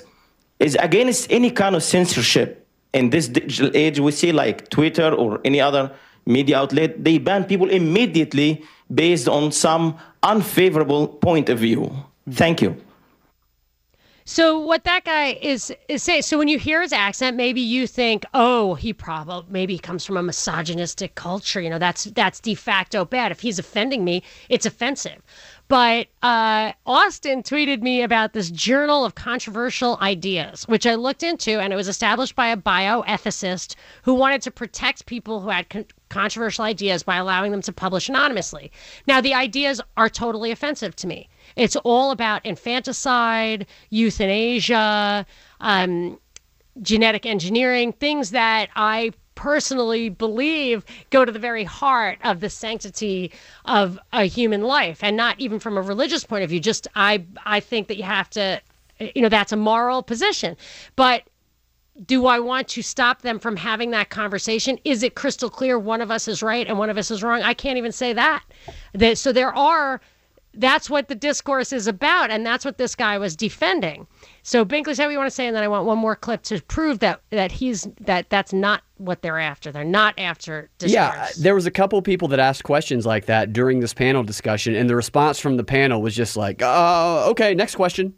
is 0.58 0.74
against 0.80 1.30
any 1.30 1.50
kind 1.50 1.76
of 1.76 1.82
censorship? 1.82 2.66
In 2.94 3.10
this 3.10 3.28
digital 3.28 3.70
age, 3.74 4.00
we 4.00 4.10
see 4.10 4.32
like 4.32 4.70
Twitter 4.70 5.12
or 5.12 5.40
any 5.44 5.60
other 5.60 5.92
media 6.26 6.58
outlet, 6.58 7.02
they 7.02 7.18
ban 7.18 7.44
people 7.44 7.70
immediately 7.70 8.62
based 8.92 9.28
on 9.28 9.52
some 9.52 9.96
unfavorable 10.22 11.08
point 11.08 11.48
of 11.48 11.58
view. 11.58 11.90
Thank 12.30 12.60
you. 12.60 12.76
So 14.28 14.58
what 14.58 14.82
that 14.82 15.04
guy 15.04 15.38
is 15.40 15.72
is 15.88 16.02
saying. 16.02 16.22
So 16.22 16.36
when 16.36 16.48
you 16.48 16.58
hear 16.58 16.82
his 16.82 16.92
accent, 16.92 17.36
maybe 17.36 17.60
you 17.60 17.86
think, 17.86 18.24
oh, 18.34 18.74
he 18.74 18.92
probably 18.92 19.46
maybe 19.48 19.74
he 19.74 19.78
comes 19.78 20.04
from 20.04 20.16
a 20.16 20.22
misogynistic 20.22 21.14
culture. 21.14 21.60
You 21.60 21.70
know, 21.70 21.78
that's 21.78 22.04
that's 22.06 22.40
de 22.40 22.56
facto 22.56 23.04
bad. 23.04 23.30
If 23.30 23.38
he's 23.38 23.60
offending 23.60 24.04
me, 24.04 24.24
it's 24.48 24.66
offensive. 24.66 25.22
But 25.68 26.06
uh, 26.22 26.72
Austin 26.86 27.42
tweeted 27.42 27.82
me 27.82 28.02
about 28.02 28.32
this 28.32 28.50
Journal 28.50 29.04
of 29.04 29.16
Controversial 29.16 29.98
Ideas, 30.00 30.62
which 30.68 30.86
I 30.86 30.94
looked 30.94 31.24
into, 31.24 31.60
and 31.60 31.72
it 31.72 31.76
was 31.76 31.88
established 31.88 32.36
by 32.36 32.48
a 32.48 32.56
bioethicist 32.56 33.74
who 34.02 34.14
wanted 34.14 34.42
to 34.42 34.52
protect 34.52 35.06
people 35.06 35.40
who 35.40 35.48
had 35.48 35.68
con- 35.68 35.86
controversial 36.08 36.64
ideas 36.64 37.02
by 37.02 37.16
allowing 37.16 37.50
them 37.50 37.62
to 37.62 37.72
publish 37.72 38.08
anonymously. 38.08 38.70
Now, 39.08 39.20
the 39.20 39.34
ideas 39.34 39.80
are 39.96 40.08
totally 40.08 40.52
offensive 40.52 40.94
to 40.96 41.08
me. 41.08 41.28
It's 41.56 41.74
all 41.76 42.12
about 42.12 42.46
infanticide, 42.46 43.66
euthanasia, 43.90 45.26
um, 45.60 46.20
genetic 46.80 47.26
engineering, 47.26 47.92
things 47.92 48.30
that 48.30 48.68
I 48.76 49.12
personally 49.36 50.08
believe 50.08 50.84
go 51.10 51.24
to 51.24 51.30
the 51.30 51.38
very 51.38 51.62
heart 51.62 52.18
of 52.24 52.40
the 52.40 52.50
sanctity 52.50 53.30
of 53.66 53.98
a 54.12 54.24
human 54.24 54.62
life 54.62 54.98
and 55.02 55.16
not 55.16 55.38
even 55.38 55.60
from 55.60 55.76
a 55.76 55.82
religious 55.82 56.24
point 56.24 56.42
of 56.42 56.50
view 56.50 56.58
just 56.58 56.88
i 56.96 57.22
i 57.44 57.60
think 57.60 57.86
that 57.86 57.96
you 57.96 58.02
have 58.02 58.28
to 58.28 58.60
you 58.98 59.22
know 59.22 59.28
that's 59.28 59.52
a 59.52 59.56
moral 59.56 60.02
position 60.02 60.56
but 60.96 61.22
do 62.04 62.26
I 62.26 62.40
want 62.40 62.68
to 62.68 62.82
stop 62.82 63.22
them 63.22 63.38
from 63.38 63.56
having 63.56 63.90
that 63.92 64.10
conversation? 64.10 64.78
Is 64.84 65.02
it 65.02 65.14
crystal 65.14 65.48
clear 65.48 65.78
one 65.78 66.02
of 66.02 66.10
us 66.10 66.28
is 66.28 66.42
right 66.42 66.66
and 66.66 66.78
one 66.78 66.90
of 66.90 66.98
us 66.98 67.10
is 67.10 67.22
wrong? 67.22 67.42
I 67.42 67.54
can't 67.54 67.78
even 67.78 67.92
say 67.92 68.12
that. 68.12 68.44
so 69.14 69.32
there 69.32 69.54
are 69.54 70.00
that's 70.56 70.88
what 70.90 71.08
the 71.08 71.14
discourse 71.14 71.72
is 71.72 71.86
about, 71.86 72.30
and 72.30 72.44
that's 72.44 72.64
what 72.64 72.78
this 72.78 72.94
guy 72.94 73.18
was 73.18 73.36
defending. 73.36 74.06
So 74.42 74.64
Binkley, 74.64 74.94
said, 74.94 75.06
what 75.06 75.12
you 75.12 75.18
want 75.18 75.28
to 75.28 75.34
say, 75.34 75.46
and 75.46 75.56
then 75.56 75.62
I 75.62 75.68
want 75.68 75.86
one 75.86 75.98
more 75.98 76.16
clip 76.16 76.42
to 76.44 76.60
prove 76.62 77.00
that 77.00 77.20
that 77.30 77.52
he's 77.52 77.88
that 78.00 78.30
that's 78.30 78.52
not 78.52 78.82
what 78.98 79.22
they're 79.22 79.38
after. 79.38 79.72
They're 79.72 79.84
not 79.84 80.18
after 80.18 80.70
discourse. 80.78 80.94
Yeah, 80.94 81.28
there 81.38 81.54
was 81.54 81.66
a 81.66 81.70
couple 81.70 82.00
people 82.02 82.28
that 82.28 82.38
asked 82.38 82.64
questions 82.64 83.04
like 83.06 83.26
that 83.26 83.52
during 83.52 83.80
this 83.80 83.92
panel 83.94 84.22
discussion, 84.22 84.74
and 84.74 84.88
the 84.88 84.96
response 84.96 85.38
from 85.38 85.56
the 85.56 85.64
panel 85.64 86.00
was 86.00 86.14
just 86.14 86.36
like, 86.36 86.62
uh, 86.62 87.28
okay, 87.30 87.54
next 87.54 87.74
question. 87.74 88.14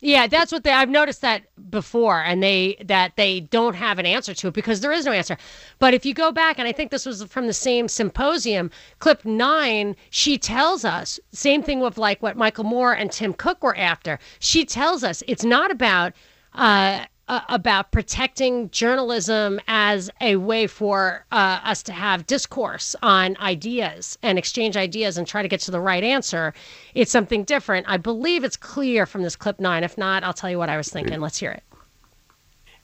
Yeah, 0.00 0.26
that's 0.26 0.52
what 0.52 0.62
they. 0.62 0.72
I've 0.72 0.90
noticed 0.90 1.22
that 1.22 1.44
before, 1.70 2.20
and 2.20 2.42
they 2.42 2.76
that 2.84 3.16
they 3.16 3.40
don't 3.40 3.74
have 3.74 3.98
an 3.98 4.04
answer 4.04 4.34
to 4.34 4.48
it 4.48 4.54
because 4.54 4.80
there 4.80 4.92
is 4.92 5.06
no 5.06 5.12
answer. 5.12 5.38
But 5.78 5.94
if 5.94 6.04
you 6.04 6.12
go 6.12 6.30
back, 6.30 6.58
and 6.58 6.68
I 6.68 6.72
think 6.72 6.90
this 6.90 7.06
was 7.06 7.22
from 7.24 7.46
the 7.46 7.54
same 7.54 7.88
symposium, 7.88 8.70
clip 8.98 9.24
nine, 9.24 9.96
she 10.10 10.36
tells 10.36 10.84
us 10.84 11.18
same 11.32 11.62
thing 11.62 11.80
with 11.80 11.96
like 11.96 12.22
what 12.22 12.36
Michael 12.36 12.64
Moore 12.64 12.92
and 12.92 13.10
Tim 13.10 13.32
Cook 13.32 13.62
were 13.62 13.76
after. 13.76 14.18
She 14.38 14.66
tells 14.66 15.02
us 15.02 15.22
it's 15.26 15.44
not 15.44 15.70
about. 15.70 16.12
Uh, 16.52 17.06
uh, 17.28 17.40
about 17.48 17.90
protecting 17.90 18.70
journalism 18.70 19.60
as 19.66 20.10
a 20.20 20.36
way 20.36 20.66
for 20.66 21.24
uh, 21.32 21.60
us 21.64 21.82
to 21.82 21.92
have 21.92 22.26
discourse 22.26 22.94
on 23.02 23.36
ideas 23.38 24.16
and 24.22 24.38
exchange 24.38 24.76
ideas 24.76 25.18
and 25.18 25.26
try 25.26 25.42
to 25.42 25.48
get 25.48 25.60
to 25.60 25.70
the 25.70 25.80
right 25.80 26.04
answer. 26.04 26.54
It's 26.94 27.10
something 27.10 27.44
different. 27.44 27.86
I 27.88 27.96
believe 27.96 28.44
it's 28.44 28.56
clear 28.56 29.06
from 29.06 29.22
this 29.22 29.36
clip 29.36 29.58
nine. 29.58 29.82
If 29.82 29.98
not, 29.98 30.22
I'll 30.22 30.32
tell 30.32 30.50
you 30.50 30.58
what 30.58 30.68
I 30.68 30.76
was 30.76 30.88
thinking. 30.88 31.20
Let's 31.20 31.38
hear 31.38 31.50
it. 31.50 31.62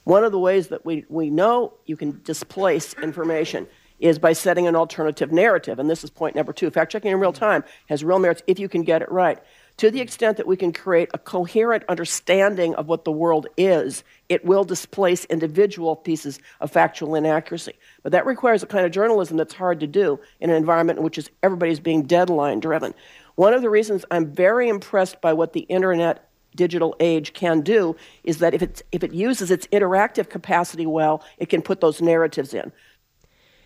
One 0.03 0.25
of 0.25 0.33
the 0.33 0.39
ways 0.39 0.67
that 0.67 0.85
we, 0.85 1.05
we 1.07 1.29
know 1.29 1.75
you 1.85 1.95
can 1.95 2.19
displace 2.23 2.93
information 2.95 3.67
is 3.99 4.19
by 4.19 4.33
setting 4.33 4.67
an 4.67 4.75
alternative 4.75 5.31
narrative. 5.31 5.79
And 5.79 5.89
this 5.89 6.03
is 6.03 6.09
point 6.09 6.35
number 6.35 6.51
two. 6.51 6.69
Fact 6.69 6.91
checking 6.91 7.11
in 7.11 7.19
real 7.21 7.31
time 7.31 7.63
has 7.87 8.03
real 8.03 8.19
merits 8.19 8.43
if 8.47 8.59
you 8.59 8.67
can 8.67 8.81
get 8.81 9.01
it 9.01 9.09
right. 9.09 9.39
To 9.77 9.89
the 9.89 10.01
extent 10.01 10.37
that 10.37 10.45
we 10.45 10.55
can 10.55 10.71
create 10.71 11.09
a 11.13 11.17
coherent 11.17 11.83
understanding 11.89 12.75
of 12.75 12.87
what 12.87 13.05
the 13.05 13.11
world 13.11 13.47
is, 13.57 14.03
it 14.29 14.45
will 14.45 14.63
displace 14.63 15.25
individual 15.25 15.95
pieces 15.95 16.39
of 16.61 16.71
factual 16.71 17.15
inaccuracy. 17.15 17.73
But 18.03 18.11
that 18.11 18.25
requires 18.25 18.61
a 18.61 18.67
kind 18.67 18.85
of 18.85 18.91
journalism 18.91 19.35
that's 19.35 19.53
hard 19.53 19.79
to 19.79 19.87
do 19.87 20.19
in 20.39 20.51
an 20.51 20.55
environment 20.55 20.99
in 20.99 21.03
which 21.03 21.17
is, 21.17 21.31
everybody's 21.41 21.79
being 21.79 22.03
deadline 22.03 22.59
driven. 22.59 22.93
One 23.35 23.53
of 23.53 23.63
the 23.63 23.69
reasons 23.69 24.05
I'm 24.11 24.27
very 24.27 24.69
impressed 24.69 25.19
by 25.21 25.33
what 25.33 25.53
the 25.53 25.61
internet 25.61 26.29
digital 26.55 26.95
age 26.99 27.33
can 27.33 27.61
do 27.61 27.95
is 28.23 28.37
that 28.37 28.53
if, 28.53 28.61
it's, 28.61 28.83
if 28.91 29.03
it 29.03 29.11
uses 29.11 29.49
its 29.49 29.65
interactive 29.67 30.29
capacity 30.29 30.85
well, 30.85 31.23
it 31.39 31.49
can 31.49 31.63
put 31.63 31.81
those 31.81 31.99
narratives 31.99 32.53
in. 32.53 32.71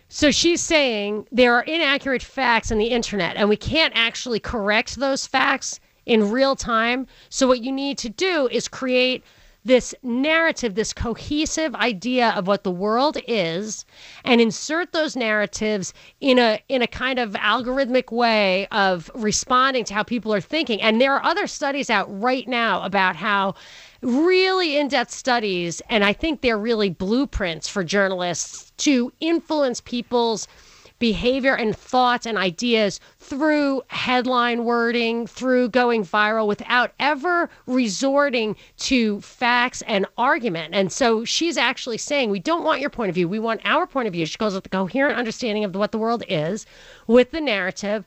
So 0.08 0.30
she's 0.30 0.62
saying 0.62 1.26
there 1.30 1.52
are 1.52 1.62
inaccurate 1.64 2.22
facts 2.22 2.72
on 2.72 2.78
the 2.78 2.86
internet, 2.86 3.36
and 3.36 3.50
we 3.50 3.58
can't 3.58 3.92
actually 3.94 4.40
correct 4.40 4.96
those 4.96 5.26
facts 5.26 5.80
in 6.08 6.30
real 6.30 6.56
time. 6.56 7.06
So, 7.28 7.46
what 7.46 7.62
you 7.62 7.70
need 7.70 7.98
to 7.98 8.08
do 8.08 8.48
is 8.50 8.66
create 8.66 9.22
this 9.64 9.94
narrative, 10.02 10.74
this 10.74 10.92
cohesive 10.92 11.74
idea 11.74 12.30
of 12.30 12.46
what 12.46 12.64
the 12.64 12.70
world 12.70 13.18
is, 13.28 13.84
and 14.24 14.40
insert 14.40 14.92
those 14.92 15.14
narratives 15.14 15.92
in 16.20 16.38
a 16.38 16.60
in 16.68 16.80
a 16.80 16.86
kind 16.86 17.18
of 17.18 17.32
algorithmic 17.34 18.10
way 18.10 18.66
of 18.68 19.10
responding 19.14 19.84
to 19.84 19.94
how 19.94 20.02
people 20.02 20.32
are 20.32 20.40
thinking. 20.40 20.80
And 20.80 21.00
there 21.00 21.14
are 21.14 21.22
other 21.22 21.46
studies 21.46 21.90
out 21.90 22.06
right 22.20 22.48
now 22.48 22.82
about 22.82 23.14
how 23.14 23.54
really 24.00 24.78
in-depth 24.78 25.10
studies, 25.10 25.82
and 25.90 26.04
I 26.04 26.12
think 26.14 26.40
they're 26.40 26.58
really 26.58 26.88
blueprints 26.90 27.68
for 27.68 27.84
journalists 27.84 28.72
to 28.78 29.12
influence 29.20 29.80
people's 29.80 30.48
behavior 30.98 31.54
and 31.54 31.76
thoughts 31.76 32.26
and 32.26 32.36
ideas 32.36 33.00
through 33.18 33.82
headline 33.88 34.64
wording, 34.64 35.26
through 35.26 35.68
going 35.68 36.04
viral 36.04 36.46
without 36.46 36.92
ever 36.98 37.48
resorting 37.66 38.56
to 38.76 39.20
facts 39.20 39.82
and 39.82 40.06
argument. 40.16 40.74
And 40.74 40.92
so 40.92 41.24
she's 41.24 41.56
actually 41.56 41.98
saying, 41.98 42.30
we 42.30 42.40
don't 42.40 42.64
want 42.64 42.80
your 42.80 42.90
point 42.90 43.08
of 43.08 43.14
view. 43.14 43.28
We 43.28 43.38
want 43.38 43.60
our 43.64 43.86
point 43.86 44.06
of 44.06 44.12
view. 44.12 44.26
She 44.26 44.38
calls 44.38 44.54
it 44.54 44.62
the 44.62 44.68
coherent 44.68 45.18
understanding 45.18 45.64
of 45.64 45.74
what 45.74 45.92
the 45.92 45.98
world 45.98 46.22
is 46.28 46.66
with 47.06 47.30
the 47.30 47.40
narrative 47.40 48.04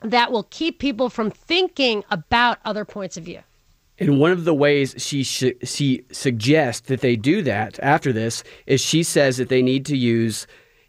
that 0.00 0.30
will 0.30 0.44
keep 0.44 0.78
people 0.78 1.08
from 1.08 1.30
thinking 1.30 2.04
about 2.10 2.58
other 2.64 2.84
points 2.84 3.16
of 3.16 3.24
view. 3.24 3.40
And 3.98 4.20
one 4.20 4.30
of 4.30 4.44
the 4.44 4.54
ways 4.54 4.94
she 4.98 5.24
sh- 5.24 5.54
she 5.64 6.04
suggests 6.12 6.86
that 6.88 7.00
they 7.00 7.16
do 7.16 7.40
that 7.42 7.80
after 7.82 8.12
this 8.12 8.44
is 8.66 8.80
she 8.80 9.02
says 9.02 9.38
that 9.38 9.48
they 9.48 9.62
need 9.62 9.86
to 9.86 9.96
use 9.96 10.46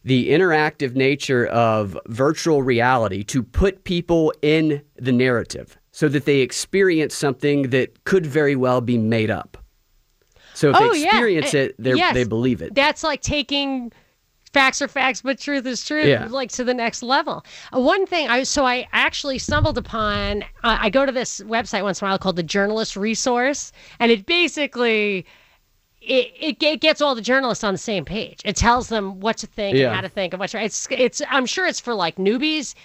the 0.07 0.29
interactive 0.29 0.95
nature 0.95 1.45
of 1.47 1.97
virtual 2.07 2.63
reality 2.63 3.23
to 3.25 3.43
put 3.43 3.83
people 3.83 4.33
in 4.41 4.81
the 4.95 5.11
narrative 5.11 5.77
so 5.91 6.07
that 6.07 6.23
they 6.25 6.39
experience 6.39 7.13
something 7.13 7.69
that 7.71 8.03
could 8.05 8.25
very 8.25 8.55
well 8.55 8.79
be 8.81 8.97
made 8.97 9.29
up. 9.29 9.57
So 10.53 10.69
if 10.69 10.75
Oh, 10.79 10.93
they 10.93 11.03
experience 11.03 11.53
Uh, 11.53 11.57
it, 11.57 11.75
they 11.77 11.93
yes. 11.93 12.13
they 12.13 12.23
believe 12.23 12.61
it. 12.61 12.73
That's 12.73 13.03
like 13.03 13.21
taking 13.21 13.91
facts 14.53 14.81
are 14.81 14.87
facts, 14.87 15.21
but 15.21 15.37
truth 15.39 15.65
is 15.67 15.83
truth, 15.85 16.07
Yeah. 16.07 16.25
like 16.29 16.51
to 16.53 16.63
the 16.63 16.73
next 16.73 17.03
level. 17.03 17.45
Uh, 17.75 17.81
one 17.81 18.05
thing 18.07 18.29
I 18.29 18.43
so 18.43 18.65
I 18.65 18.87
actually 18.93 19.39
stumbled 19.39 19.77
upon. 19.77 20.43
Uh, 20.63 20.77
I 20.79 20.89
go 20.89 21.05
to 21.05 21.11
this 21.11 21.41
website 21.41 21.83
once 21.83 22.01
in 22.01 22.07
a 22.07 22.09
while 22.09 22.17
called 22.17 22.37
the 22.37 22.43
Journalist 22.43 22.95
Resource, 22.95 23.71
and 23.99 24.09
it 24.11 24.25
basically. 24.25 25.25
It, 26.07 26.33
it, 26.39 26.63
it 26.63 26.81
gets 26.81 27.01
all 27.01 27.15
the 27.15 27.21
journalists 27.21 27.63
on 27.63 27.73
the 27.73 27.77
same 27.77 28.05
page. 28.05 28.39
It 28.45 28.55
tells 28.55 28.87
them 28.89 29.19
what 29.19 29.37
to 29.37 29.47
think 29.47 29.77
Yeah. 29.77 29.87
and 29.87 29.95
how 29.95 30.01
to 30.01 30.09
think 30.09 30.33
and 30.33 30.39
what 30.39 30.49
to, 30.51 30.63
it's 30.63 30.87
it's 30.89 31.21
I'm 31.29 31.45
sure 31.45 31.67
it's 31.67 31.79
for 31.79 31.93
like 31.93 32.15
newbies, 32.15 32.75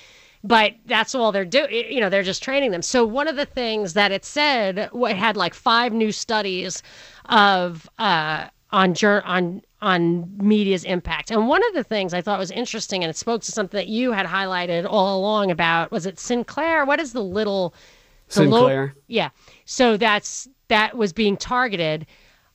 but 0.42 0.72
that's 0.86 1.14
all 1.14 1.30
they're 1.32 1.44
doing. 1.44 1.70
You 1.92 2.00
know, 2.00 2.08
they're 2.10 2.22
just 2.22 2.42
training 2.42 2.72
them. 2.72 2.82
So 2.82 3.04
one 3.06 3.28
of 3.28 3.36
the 3.36 3.46
things 3.46 3.92
that 3.94 4.10
it 4.12 4.24
said, 4.24 4.90
it 4.92 5.16
had 5.16 5.36
like 5.36 5.54
five 5.54 5.92
new 5.92 6.10
studies 6.12 6.82
of 7.26 7.88
uh, 7.98 8.48
on 8.70 8.94
jur- 8.94 9.22
on 9.24 9.62
on 9.80 10.28
media's 10.38 10.84
impact. 10.84 11.30
And 11.30 11.48
one 11.48 11.62
of 11.68 11.74
the 11.74 11.84
things 11.84 12.14
I 12.14 12.20
thought 12.22 12.38
was 12.38 12.50
interesting, 12.50 13.02
and 13.04 13.10
it 13.10 13.16
spoke 13.16 13.42
to 13.42 13.52
something 13.52 13.78
that 13.78 13.88
you 13.88 14.12
had 14.12 14.26
highlighted 14.26 14.86
all 14.88 15.18
along 15.18 15.50
about 15.50 15.90
was 15.92 16.06
it 16.06 16.18
Sinclair? 16.18 16.84
What 16.84 17.00
is 17.00 17.12
the 17.12 17.22
little 17.22 17.74
the 18.28 18.34
Sinclair. 18.34 18.94
yeah. 19.08 19.30
So 19.64 19.96
that's 19.96 20.48
that 20.68 20.96
was 20.96 21.12
being 21.12 21.36
targeted. 21.36 22.06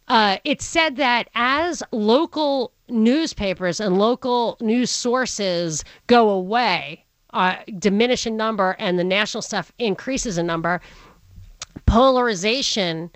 Uh, 0.07 0.37
it 0.45 0.61
said 0.61 0.95
that 0.95 1.29
as 1.35 1.83
local 1.91 2.71
newspapers 2.87 3.79
and 3.79 3.97
local 3.97 4.57
news 4.61 4.89
sources 4.89 5.83
go 6.07 6.29
away, 6.29 7.03
uh, 7.33 7.55
diminish 7.77 8.25
in 8.25 8.37
number, 8.37 8.75
and 8.79 8.97
the 8.97 9.03
national 9.03 9.41
stuff 9.41 9.71
increases 9.79 10.37
in 10.37 10.45
number, 10.45 10.79
polarization 11.85 13.09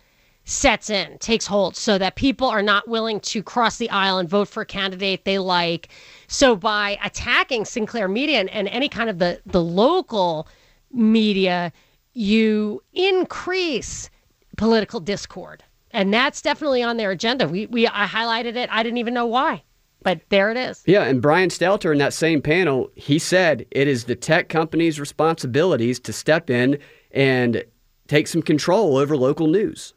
sets 0.43 0.89
in, 0.89 1.17
takes 1.19 1.45
hold, 1.45 1.75
so 1.75 1.97
that 1.97 2.15
people 2.15 2.47
are 2.47 2.61
not 2.63 2.87
willing 2.87 3.19
to 3.21 3.41
cross 3.41 3.77
the 3.77 3.89
aisle 3.89 4.17
and 4.17 4.29
vote 4.29 4.47
for 4.47 4.61
a 4.61 4.65
candidate 4.65 5.23
they 5.23 5.39
like. 5.39 5.89
So 6.27 6.55
by 6.55 6.97
attacking 7.03 7.65
Sinclair 7.65 8.07
Media 8.07 8.39
and, 8.39 8.49
and 8.49 8.67
any 8.67 8.89
kind 8.89 9.09
of 9.09 9.19
the 9.19 9.39
the 9.45 9.63
local 9.63 10.47
media, 10.91 11.71
you 12.13 12.83
increase 12.93 14.09
political 14.57 14.99
discord, 14.99 15.63
and 15.93 16.13
that's 16.13 16.41
definitely 16.41 16.83
on 16.83 16.97
their 16.97 17.11
agenda. 17.11 17.47
We 17.47 17.67
we 17.67 17.87
I 17.87 18.05
highlighted 18.05 18.55
it. 18.55 18.69
I 18.71 18.83
didn't 18.83 18.97
even 18.97 19.13
know 19.13 19.25
why, 19.25 19.63
but 20.03 20.21
there 20.29 20.51
it 20.51 20.57
is. 20.57 20.83
Yeah, 20.85 21.03
and 21.03 21.21
Brian 21.21 21.49
Stelter 21.49 21.91
in 21.91 21.97
that 21.99 22.13
same 22.13 22.41
panel, 22.41 22.89
he 22.95 23.19
said 23.19 23.65
it 23.71 23.87
is 23.87 24.05
the 24.05 24.15
tech 24.15 24.49
companies' 24.49 24.99
responsibilities 24.99 25.99
to 26.01 26.13
step 26.13 26.49
in 26.49 26.79
and 27.11 27.63
take 28.07 28.27
some 28.27 28.41
control 28.41 28.97
over 28.97 29.15
local 29.15 29.47
news. 29.47 29.93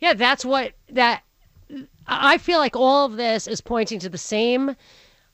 Yeah, 0.00 0.14
that's 0.14 0.44
what 0.44 0.72
that. 0.90 1.22
I 2.06 2.38
feel 2.38 2.58
like 2.58 2.74
all 2.74 3.06
of 3.06 3.16
this 3.16 3.46
is 3.46 3.60
pointing 3.60 4.00
to 4.00 4.08
the 4.08 4.18
same 4.18 4.74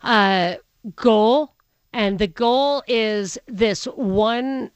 uh, 0.03 0.57
goal, 0.95 1.55
and 1.93 2.19
the 2.19 2.27
goal 2.27 2.83
is 2.87 3.39
this 3.47 3.85
one 3.87 4.71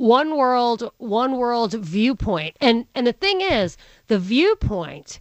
one 0.00 0.34
world 0.34 0.90
one 0.96 1.36
world 1.36 1.74
viewpoint. 1.74 2.56
And 2.60 2.86
and 2.94 3.06
the 3.06 3.12
thing 3.12 3.42
is 3.42 3.76
the 4.06 4.18
viewpoint 4.18 5.20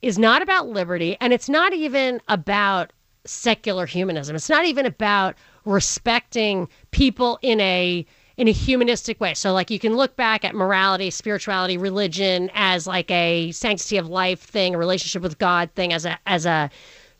is 0.00 0.18
not 0.18 0.40
about 0.40 0.66
liberty 0.66 1.16
and 1.20 1.34
it's 1.34 1.48
not 1.48 1.74
even 1.74 2.20
about 2.26 2.92
secular 3.26 3.84
humanism. 3.84 4.34
It's 4.34 4.48
not 4.48 4.64
even 4.64 4.86
about 4.86 5.34
respecting 5.66 6.68
people 6.90 7.38
in 7.42 7.60
a 7.60 8.06
in 8.38 8.48
a 8.48 8.52
humanistic 8.52 9.20
way. 9.20 9.34
So 9.34 9.52
like 9.52 9.70
you 9.70 9.78
can 9.78 9.94
look 9.94 10.16
back 10.16 10.42
at 10.42 10.54
morality 10.54 11.10
spirituality 11.10 11.76
religion 11.76 12.50
as 12.54 12.86
like 12.86 13.10
a 13.10 13.52
sanctity 13.52 13.98
of 13.98 14.08
life 14.08 14.40
thing 14.40 14.74
a 14.74 14.78
relationship 14.78 15.20
with 15.20 15.38
god 15.38 15.68
thing 15.74 15.92
as 15.92 16.06
a 16.06 16.18
as 16.26 16.46
a 16.46 16.70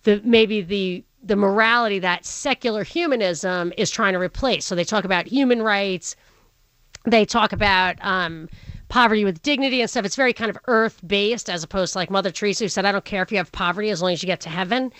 the 0.04 0.22
maybe 0.24 0.62
the 0.62 1.04
the 1.22 1.36
morality 1.36 1.98
that 1.98 2.24
secular 2.24 2.82
humanism 2.82 3.74
is 3.76 3.90
trying 3.90 4.14
to 4.14 4.18
replace. 4.18 4.64
So 4.64 4.74
they 4.74 4.84
talk 4.84 5.04
about 5.04 5.26
human 5.26 5.62
rights 5.62 6.16
they 7.12 7.24
talk 7.24 7.52
about 7.52 7.96
um, 8.00 8.48
poverty 8.88 9.24
with 9.24 9.42
dignity 9.42 9.80
and 9.80 9.90
stuff. 9.90 10.04
It's 10.04 10.16
very 10.16 10.32
kind 10.32 10.50
of 10.50 10.58
earth 10.66 11.00
based 11.06 11.48
as 11.50 11.62
opposed 11.62 11.92
to 11.92 11.98
like 11.98 12.10
Mother 12.10 12.30
Teresa 12.30 12.64
who 12.64 12.68
said, 12.68 12.84
I 12.84 12.92
don't 12.92 13.04
care 13.04 13.22
if 13.22 13.30
you 13.30 13.38
have 13.38 13.52
poverty 13.52 13.90
as 13.90 14.02
long 14.02 14.12
as 14.12 14.22
you 14.22 14.26
get 14.26 14.40
to 14.42 14.48
heaven. 14.48 14.92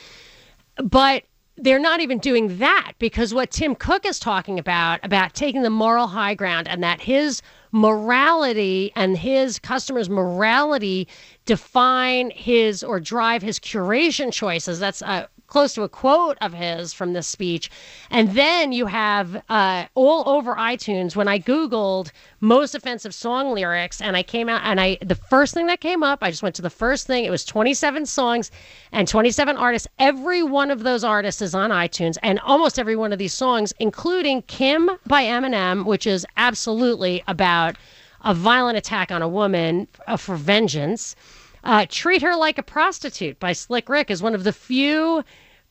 But 0.77 1.25
they're 1.57 1.81
not 1.81 2.01
even 2.01 2.19
doing 2.19 2.59
that 2.59 2.93
because 2.99 3.35
what 3.35 3.51
Tim 3.51 3.75
Cook 3.75 4.07
is 4.07 4.21
talking 4.21 4.59
about, 4.59 5.01
about 5.05 5.35
taking 5.35 5.63
the 5.63 5.71
moral 5.71 6.07
high 6.07 6.35
ground 6.35 6.69
and 6.69 6.83
that 6.85 7.01
his 7.01 7.43
morality 7.73 8.93
and 8.95 9.19
his 9.19 9.59
customers' 9.59 10.09
morality 10.09 11.09
define 11.47 12.31
his 12.31 12.85
or 12.85 13.01
drive 13.01 13.43
his 13.43 13.59
curation 13.59 14.33
choices. 14.33 14.79
That's 14.79 15.03
a 15.03 15.29
close 15.49 15.75
to 15.75 15.83
a 15.83 15.89
quote 15.89 16.39
of 16.41 16.53
his 16.53 16.93
from 16.93 17.15
this 17.15 17.27
speech. 17.27 17.71
And 18.11 18.33
then 18.33 18.71
you 18.71 18.87
have 18.87 19.43
uh, 19.49 19.87
all 19.95 20.29
over 20.29 20.55
iTunes 20.55 21.17
when 21.17 21.27
I 21.27 21.39
Googled 21.39 22.13
most 22.41 22.75
offensive 22.75 23.15
song 23.15 23.53
lyrics 23.53 24.01
and 24.01 24.17
I 24.17 24.23
came 24.23 24.49
out 24.49 24.61
and 24.65 24.81
I 24.81 24.99
the 25.01 25.15
first 25.17 25.55
thing 25.55 25.67
that 25.67 25.81
came 25.81 26.03
up, 26.03 26.21
I 26.23 26.31
just 26.31 26.43
went 26.43 26.55
to 26.57 26.63
the 26.63 26.71
first 26.71 27.07
thing. 27.07 27.25
It 27.25 27.31
was 27.31 27.45
27 27.45 28.07
songs 28.07 28.51
and 28.93 29.09
27 29.09 29.57
artists. 29.57 29.89
Every 29.99 30.43
one 30.43 30.71
of 30.71 30.83
those 30.83 31.03
artists 31.03 31.43
is 31.43 31.55
on 31.55 31.71
iTunes 31.71 32.17
and 32.23 32.39
almost 32.41 32.79
every 32.79 32.97
one 32.97 33.13
of 33.13 33.19
these 33.19 33.35
songs, 33.35 33.73
including 33.81 34.43
Kim 34.43 34.91
by 35.07 35.25
Eminem, 35.25 35.85
which 35.87 36.07
is 36.07 36.27
absolutely 36.37 37.25
about 37.27 37.77
a 38.25 38.35
violent 38.35 38.77
attack 38.77 39.11
on 39.11 39.23
a 39.23 39.29
woman 39.29 39.89
uh, 40.07 40.17
for 40.17 40.37
vengeance. 40.37 41.17
Uh, 41.65 41.87
Treat 41.89 42.23
Her 42.23 42.37
Like 42.37 42.59
a 42.59 42.63
Prostitute 42.63 43.39
by 43.41 43.53
Slick 43.53 43.89
Rick 43.89 44.11
is 44.11 44.23
one 44.23 44.35
of 44.35 44.45
the 44.45 44.53
few 44.53 45.25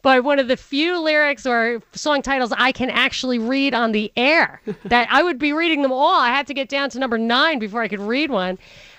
by 0.03 0.19
one 0.19 0.39
of 0.39 0.47
the 0.47 0.55
few 0.55 0.99
lyrics 0.99 1.45
or 1.45 1.81
song 1.91 2.21
titles 2.21 2.53
I 2.55 2.71
can 2.71 2.89
actually 2.89 3.39
read 3.39 3.73
on 3.73 3.91
the 3.91 4.11
air. 4.15 4.61
that 4.85 5.07
I 5.11 5.23
would 5.23 5.39
be 5.39 5.53
reading 5.53 5.81
them 5.81 5.91
all. 5.91 6.19
I 6.19 6.29
had 6.29 6.47
to 6.47 6.53
get 6.53 6.69
down 6.69 6.89
to 6.91 6.99
number 6.99 7.17
nine 7.17 7.59
before 7.59 7.81
I 7.81 7.87
could 7.87 7.99
read 7.99 8.29
one. 8.29 8.57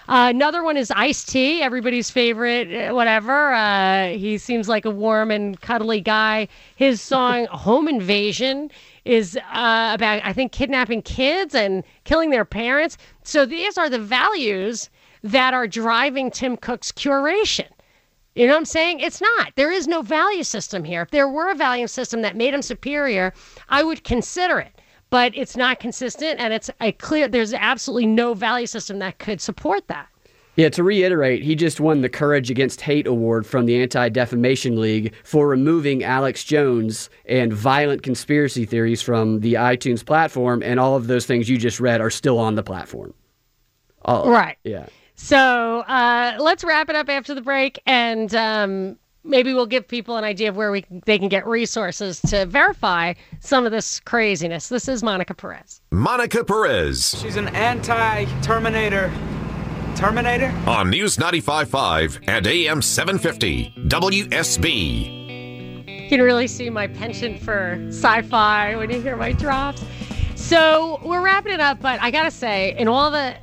Uh, 0.09 0.29
another 0.31 0.63
one 0.63 0.79
is 0.79 0.91
Ice 0.91 1.23
T, 1.23 1.63
everybody's 1.63 2.11
favorite, 2.11 2.75
uh, 2.75 2.95
whatever. 2.95 3.53
Uh, 3.53 4.09
he 4.09 4.39
seems 4.39 4.67
like 4.67 4.87
a 4.87 4.91
warm 4.91 5.31
and 5.31 5.61
cuddly 5.61 6.01
guy. 6.01 6.49
His 6.77 7.01
song 7.13 7.47
Home 7.47 7.89
Invasion 7.89 8.71
is 9.05 9.37
uh, 9.37 9.91
about, 9.95 10.23
I 10.25 10.33
think, 10.33 10.53
kidnapping 10.53 11.03
kids 11.03 11.55
and 11.55 11.85
killing 12.05 12.31
their 12.31 12.47
parents. 12.47 12.97
So 13.23 13.45
these 13.45 13.77
are 13.77 13.91
the 13.91 13.99
values 13.99 14.89
that 15.23 15.55
are 15.55 15.67
driving 15.67 16.31
Tim 16.31 16.57
Cook's 16.57 16.93
curation. 16.93 17.69
You 18.35 18.47
know 18.47 18.53
what 18.53 18.59
I'm 18.59 18.65
saying? 18.67 19.01
It's 19.01 19.21
not. 19.21 19.53
There 19.57 19.73
is 19.73 19.89
no 19.89 20.03
value 20.03 20.45
system 20.45 20.85
here. 20.85 21.03
If 21.03 21.11
there 21.11 21.29
were 21.29 21.51
a 21.51 21.57
value 21.57 21.89
system 21.89 22.23
that 22.23 22.37
made 22.37 22.55
him 22.55 22.63
superior, 22.63 23.33
I 23.69 23.83
would 23.83 24.05
consider 24.05 24.61
it. 24.61 24.81
But 25.11 25.33
it's 25.35 25.57
not 25.57 25.81
consistent, 25.81 26.39
and 26.39 26.53
it's 26.53 26.71
a 26.81 26.93
clear. 26.93 27.29
There's 27.29 27.55
absolutely 27.55 28.07
no 28.07 28.35
value 28.35 28.67
system 28.67 28.99
that 28.99 29.19
could 29.19 29.41
support 29.41 29.89
that. 29.89 30.07
Yeah, 30.59 30.69
to 30.71 30.83
reiterate, 30.83 31.43
he 31.43 31.55
just 31.55 31.79
won 31.79 32.01
the 32.01 32.09
Courage 32.09 32.51
Against 32.51 32.81
Hate 32.81 33.07
Award 33.07 33.47
from 33.47 33.67
the 33.67 33.81
Anti 33.81 34.09
Defamation 34.09 34.81
League 34.81 35.15
for 35.23 35.47
removing 35.47 36.03
Alex 36.03 36.43
Jones 36.43 37.11
and 37.27 37.53
violent 37.53 38.03
conspiracy 38.03 38.65
theories 38.67 39.01
from 39.01 39.41
the 39.41 39.55
iTunes 39.55 40.05
platform, 40.05 40.63
and 40.63 40.81
all 40.81 40.97
of 40.97 41.07
those 41.07 41.27
things 41.27 41.49
you 41.49 41.59
just 41.59 41.79
read 41.81 42.01
are 42.01 42.11
still 42.11 42.39
on 42.39 42.57
the 42.57 42.63
platform. 42.63 43.15
All, 44.03 44.31
right. 44.31 44.59
Yeah. 44.65 44.87
So 45.21 45.81
uh, 45.81 46.37
let's 46.39 46.63
wrap 46.63 46.89
it 46.89 46.95
up 46.97 47.09
after 47.09 47.35
the 47.35 47.43
break, 47.43 47.83
and 47.87 48.33
um, 48.37 48.97
maybe 49.25 49.53
we'll 49.53 49.67
give 49.67 49.87
people 49.87 50.17
an 50.17 50.23
idea 50.23 50.49
of 50.49 50.57
where 50.57 50.71
we 50.71 50.87
they 51.07 51.19
can 51.19 51.29
get 51.29 51.45
resources 51.45 52.21
to 52.23 52.47
verify 52.47 53.15
some 53.41 53.67
of 53.67 53.73
this 53.73 53.99
craziness. 53.99 54.69
This 54.69 54.87
is 54.89 55.03
Monica 55.03 55.35
Perez. 55.35 55.81
Monica 55.91 56.45
Perez 56.45 57.17
She's 57.21 57.35
an 57.37 57.49
anti-Terminator. 57.49 59.13
Terminator? 59.97 60.55
on 60.69 60.91
News 60.91 61.17
95.5 61.17 62.21
and 62.29 62.47
AM 62.47 62.81
750 62.81 63.75
WSB. 63.89 66.03
You 66.05 66.09
can 66.09 66.23
really 66.23 66.47
see 66.47 66.71
my 66.71 66.87
penchant 66.87 67.41
for 67.41 67.77
sci-fi 67.89 68.77
when 68.77 68.89
you 68.89 69.03
hear 69.03 69.17
my 69.17 69.33
drops. 69.33 69.85
So 70.37 71.01
we're 71.03 71.23
wrapping 71.23 71.53
it 71.53 71.61
up, 71.61 71.83
but 71.83 72.01
I 72.01 72.13
gotta 72.13 72.31
say, 72.31 72.77
in 72.79 72.87
all 72.87 73.11
the 73.11 73.35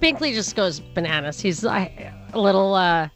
Binkley 0.00 0.34
just 0.34 0.56
goes 0.56 0.80
bananas. 0.80 1.40
He's 1.40 1.64
a 1.64 2.12
little 2.34 2.74
uh, 2.74 3.08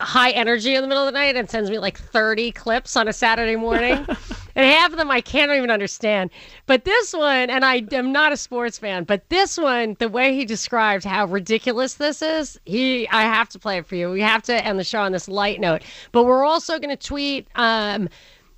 high 0.00 0.30
energy 0.30 0.74
in 0.74 0.82
the 0.82 0.88
middle 0.88 1.06
of 1.06 1.12
the 1.12 1.18
night 1.18 1.36
and 1.36 1.50
sends 1.50 1.70
me 1.70 1.78
like 1.78 1.98
30 1.98 2.52
clips 2.52 2.96
on 2.96 3.08
a 3.08 3.12
Saturday 3.12 3.56
morning. 3.56 3.94
and 4.54 4.66
half 4.66 4.92
of 4.92 4.98
them 4.98 5.10
I 5.10 5.20
can't 5.20 5.50
even 5.52 5.70
understand. 5.70 6.30
But 6.66 6.84
this 6.84 7.12
one, 7.12 7.50
and 7.50 7.64
I 7.64 7.84
am 7.92 8.12
not 8.12 8.32
a 8.32 8.36
sports 8.36 8.78
fan, 8.78 9.04
but 9.04 9.28
this 9.28 9.58
one, 9.58 9.96
the 9.98 10.08
way 10.08 10.34
he 10.34 10.44
described 10.44 11.04
how 11.04 11.26
ridiculous 11.26 11.94
this 11.94 12.22
is, 12.22 12.58
he 12.64 13.08
I 13.08 13.22
have 13.22 13.48
to 13.50 13.58
play 13.58 13.78
it 13.78 13.86
for 13.86 13.96
you. 13.96 14.10
We 14.10 14.20
have 14.20 14.42
to 14.44 14.64
end 14.64 14.78
the 14.78 14.84
show 14.84 15.00
on 15.00 15.12
this 15.12 15.28
light 15.28 15.60
note. 15.60 15.82
But 16.12 16.24
we're 16.24 16.44
also 16.44 16.78
going 16.78 16.96
to 16.96 17.06
tweet 17.06 17.48
um, 17.56 18.08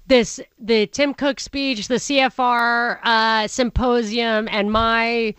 this 0.06 0.40
the 0.58 0.86
Tim 0.88 1.14
Cook 1.14 1.40
speech, 1.40 1.88
the 1.88 1.94
CFR 1.94 2.98
uh, 3.02 3.48
symposium, 3.48 4.48
and 4.50 4.70
my 4.70 5.34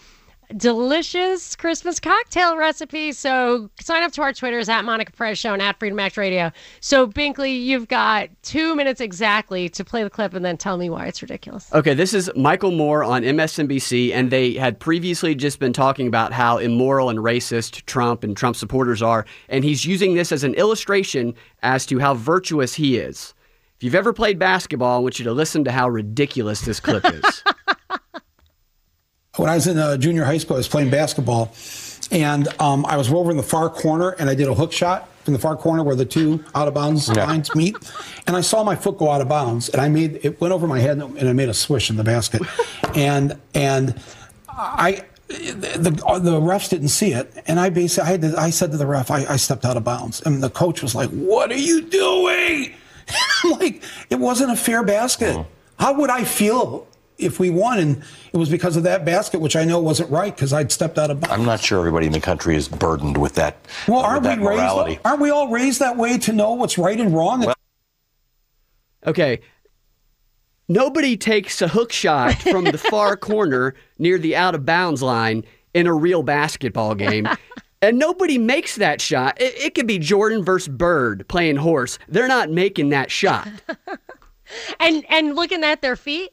delicious 0.58 1.56
Christmas 1.56 2.00
cocktail 2.00 2.58
recipe. 2.58 3.12
So 3.12 3.70
sign 3.80 4.04
up 4.04 4.12
to 4.14 4.22
our 4.22 4.34
Twitters 4.34 4.70
at 4.70 4.84
Monica 4.84 5.12
Perez 5.12 5.38
Show 5.38 5.54
and 5.54 5.62
at 5.62 5.80
Freedom 5.80 6.00
Act 6.00 6.18
Radio. 6.18 6.52
So 6.80 7.08
Binkley, 7.08 7.64
you've 7.64 7.88
got 7.88 8.30
two 8.44 8.76
minutes 8.76 9.02
exactly 9.02 9.70
to 9.70 9.84
play 9.84 10.04
the 10.04 10.10
clip 10.10 10.34
and 10.34 10.44
then 10.44 10.58
tell 10.58 10.78
me 10.78 10.90
why 10.90 11.06
it's 11.06 11.22
ridiculous. 11.22 11.72
Okay, 11.74 11.94
this 11.94 12.14
is 12.14 12.30
Michael 12.36 12.72
Moore 12.72 13.04
on 13.04 13.24
MSNBC, 13.24 14.14
and 14.14 14.32
they 14.32 14.54
had 14.54 14.80
previously 14.80 15.36
just 15.36 15.60
been 15.60 15.74
talking 15.74 16.08
about 16.08 16.34
how 16.34 16.58
immoral 16.58 17.10
and 17.10 17.20
racist 17.20 17.86
Trump 17.86 18.24
and 18.24 18.36
Trump 18.36 18.56
supporters 18.56 19.02
are, 19.02 19.26
and 19.50 19.64
he's 19.64 19.86
using 19.86 20.16
this 20.16 20.32
as 20.32 20.44
an 20.44 20.54
illustration 20.56 21.34
as 21.64 21.86
to 21.86 22.00
how 22.00 22.14
virtuous 22.14 22.76
he 22.76 22.98
is. 22.98 23.34
If 23.78 23.86
you've 23.86 23.96
ever 23.96 24.14
played 24.14 24.38
basketball, 24.38 24.98
I 24.98 25.00
want 25.00 25.18
you 25.18 25.26
to 25.26 25.34
listen 25.34 25.64
to 25.64 25.72
how 25.72 25.90
ridiculous 25.90 26.62
this 26.62 26.80
clip 26.80 27.04
is. 27.04 27.44
When 29.38 29.50
I 29.50 29.56
was 29.56 29.65
in 29.65 29.78
uh, 29.78 29.96
junior 29.96 30.26
high 30.26 30.39
school, 30.39 30.58
I 30.58 30.60
was 30.60 30.67
playing 30.67 30.89
basketball, 30.89 31.54
and 32.12 32.50
um, 32.60 32.86
I 32.86 32.98
was 32.98 33.10
over 33.13 33.32
in 33.32 33.38
the 33.38 33.44
far 33.44 33.70
corner, 33.70 34.10
and 34.10 34.30
I 34.30 34.36
did 34.36 34.50
a 34.50 34.54
hook 34.54 34.74
shot 34.74 35.08
from 35.24 35.32
the 35.32 35.39
far 35.39 35.56
corner 35.56 35.84
where 35.86 35.96
the 35.96 36.04
two 36.04 36.44
out 36.54 36.67
of 36.67 36.74
bounds 36.74 37.08
Yeah. 37.08 37.28
lines 37.28 37.56
meet, 37.56 37.78
and 38.28 38.36
I 38.36 38.41
saw 38.41 38.62
my 38.65 38.76
foot 38.76 38.98
go 38.98 39.10
out 39.10 39.22
of 39.22 39.30
bounds, 39.30 39.70
and 39.70 39.82
I 39.82 39.88
made 39.88 40.20
it 40.26 40.41
went 40.41 40.54
over 40.54 40.67
my 40.67 40.80
head, 40.80 40.98
and 41.00 41.30
I 41.30 41.32
made 41.32 41.48
a 41.48 41.54
swish 41.54 41.89
in 41.89 41.96
the 41.96 42.04
basket, 42.04 42.41
and 42.94 43.39
and 43.54 44.02
I. 44.50 45.06
The, 45.30 46.20
the 46.22 46.41
refs 46.41 46.67
didn't 46.70 46.89
see 46.89 47.13
it, 47.13 47.32
and 47.48 47.58
I 47.58 47.70
basically 47.70 48.10
I, 48.10 48.12
had 48.12 48.22
to, 48.24 48.36
I 48.38 48.50
said 48.50 48.72
to 48.72 48.78
the 48.78 48.86
ref, 48.86 49.10
I, 49.10 49.24
I 49.28 49.38
stepped 49.38 49.63
out 49.63 49.78
of 49.78 49.86
bounds, 49.86 50.22
and 50.24 50.44
the 50.44 50.50
coach 50.50 50.82
was 50.82 50.94
like, 50.94 51.10
"What 51.12 51.50
are 51.52 51.58
you 51.58 51.84
doing?" 51.84 52.74
I'm 53.46 53.52
like, 53.52 53.82
"It 54.10 54.20
wasn't 54.20 54.52
a 54.52 54.58
fair 54.58 54.84
basket. 54.84 55.46
How 55.80 55.94
would 55.94 56.10
I 56.10 56.26
feel 56.26 56.86
if 57.21 57.39
we 57.39 57.49
won?" 57.49 57.79
And 57.79 58.03
it 58.34 58.38
was 58.38 58.49
because 58.49 58.75
of 58.75 58.84
that 58.84 59.05
basket, 59.05 59.39
which 59.39 59.55
I 59.55 59.63
know 59.63 59.79
wasn't 59.79 60.10
right 60.10 60.36
because 60.36 60.53
I'd 60.53 60.71
stepped 60.71 60.97
out 60.97 61.12
of 61.12 61.19
bounds. 61.19 61.34
I'm 61.34 61.45
not 61.45 61.60
sure 61.62 61.79
everybody 61.79 62.07
in 62.07 62.12
the 62.12 62.19
country 62.21 62.55
is 62.55 62.67
burdened 62.67 63.17
with 63.17 63.36
that. 63.36 63.57
Well, 63.88 63.97
with 63.97 64.05
aren't 64.05 64.23
we 64.23 64.29
that 64.29 64.39
morality. 64.39 64.91
raised? 64.91 65.01
Aren't 65.05 65.21
we 65.21 65.29
all 65.29 65.47
raised 65.49 65.79
that 65.79 65.97
way 65.97 66.17
to 66.19 66.34
know 66.34 66.53
what's 66.53 66.77
right 66.77 66.99
and 66.99 67.13
wrong? 67.13 67.53
Okay. 69.05 69.41
Nobody 70.67 71.17
takes 71.17 71.62
a 71.62 71.67
hook 71.67 71.91
shot 71.91 72.36
from 72.36 72.63
the 72.63 72.77
far 72.77 73.17
corner 73.17 73.75
near 73.97 74.17
the 74.17 74.36
out 74.36 74.55
of 74.55 74.65
bounds 74.65 75.01
line 75.01 75.43
in 75.73 75.86
a 75.88 75.93
real 75.93 76.23
basketball 76.23 76.95
game. 76.95 77.27
And 77.84 77.97
nobody 77.97 78.38
makes 78.38 78.75
that 78.75 79.01
shot. 79.01 79.41
It, 79.41 79.55
it 79.57 79.73
could 79.73 79.88
be 79.88 79.97
Jordan 79.97 80.43
versus 80.45 80.67
Bird 80.67 81.27
playing 81.27 81.55
horse. 81.55 81.97
They're 82.07 82.27
not 82.27 82.51
making 82.51 82.89
that 82.89 83.10
shot 83.10 83.47
And 84.79 85.03
and 85.10 85.36
looking 85.36 85.63
at 85.63 85.81
their 85.81 85.95
feet. 85.95 86.29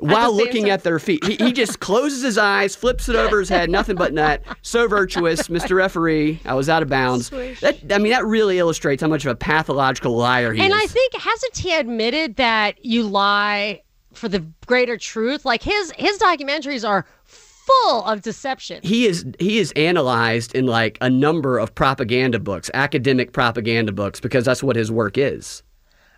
While 0.00 0.34
looking 0.34 0.64
time. 0.64 0.72
at 0.72 0.82
their 0.82 0.98
feet. 0.98 1.24
He, 1.24 1.36
he 1.36 1.52
just 1.52 1.80
closes 1.80 2.22
his 2.22 2.38
eyes, 2.38 2.74
flips 2.74 3.08
it 3.08 3.16
over 3.16 3.38
his 3.40 3.48
head, 3.48 3.70
nothing 3.70 3.96
but 3.96 4.12
net. 4.12 4.42
So 4.62 4.88
virtuous, 4.88 5.48
Mr. 5.48 5.76
Referee. 5.76 6.40
I 6.44 6.54
was 6.54 6.68
out 6.68 6.82
of 6.82 6.88
bounds. 6.88 7.26
Swish. 7.26 7.60
That, 7.60 7.92
I 7.92 7.98
mean, 7.98 8.12
that 8.12 8.24
really 8.24 8.58
illustrates 8.58 9.02
how 9.02 9.08
much 9.08 9.24
of 9.24 9.30
a 9.32 9.36
pathological 9.36 10.16
liar 10.16 10.52
he 10.52 10.60
and 10.60 10.72
is. 10.72 10.74
And 10.74 10.82
I 10.82 10.86
think 10.86 11.14
hasn't 11.14 11.56
he 11.56 11.74
admitted 11.74 12.36
that 12.36 12.84
you 12.84 13.02
lie 13.04 13.82
for 14.12 14.28
the 14.28 14.44
greater 14.66 14.96
truth? 14.96 15.44
Like 15.44 15.62
his 15.62 15.92
his 15.96 16.18
documentaries 16.18 16.88
are 16.88 17.06
full 17.24 18.04
of 18.04 18.22
deception. 18.22 18.80
he 18.82 19.06
is 19.06 19.24
he 19.38 19.58
is 19.58 19.72
analyzed 19.76 20.54
in 20.54 20.66
like 20.66 20.98
a 21.00 21.08
number 21.10 21.58
of 21.58 21.74
propaganda 21.74 22.38
books, 22.38 22.70
academic 22.74 23.32
propaganda 23.32 23.92
books, 23.92 24.18
because 24.20 24.44
that's 24.44 24.62
what 24.62 24.76
his 24.76 24.90
work 24.90 25.16
is. 25.16 25.62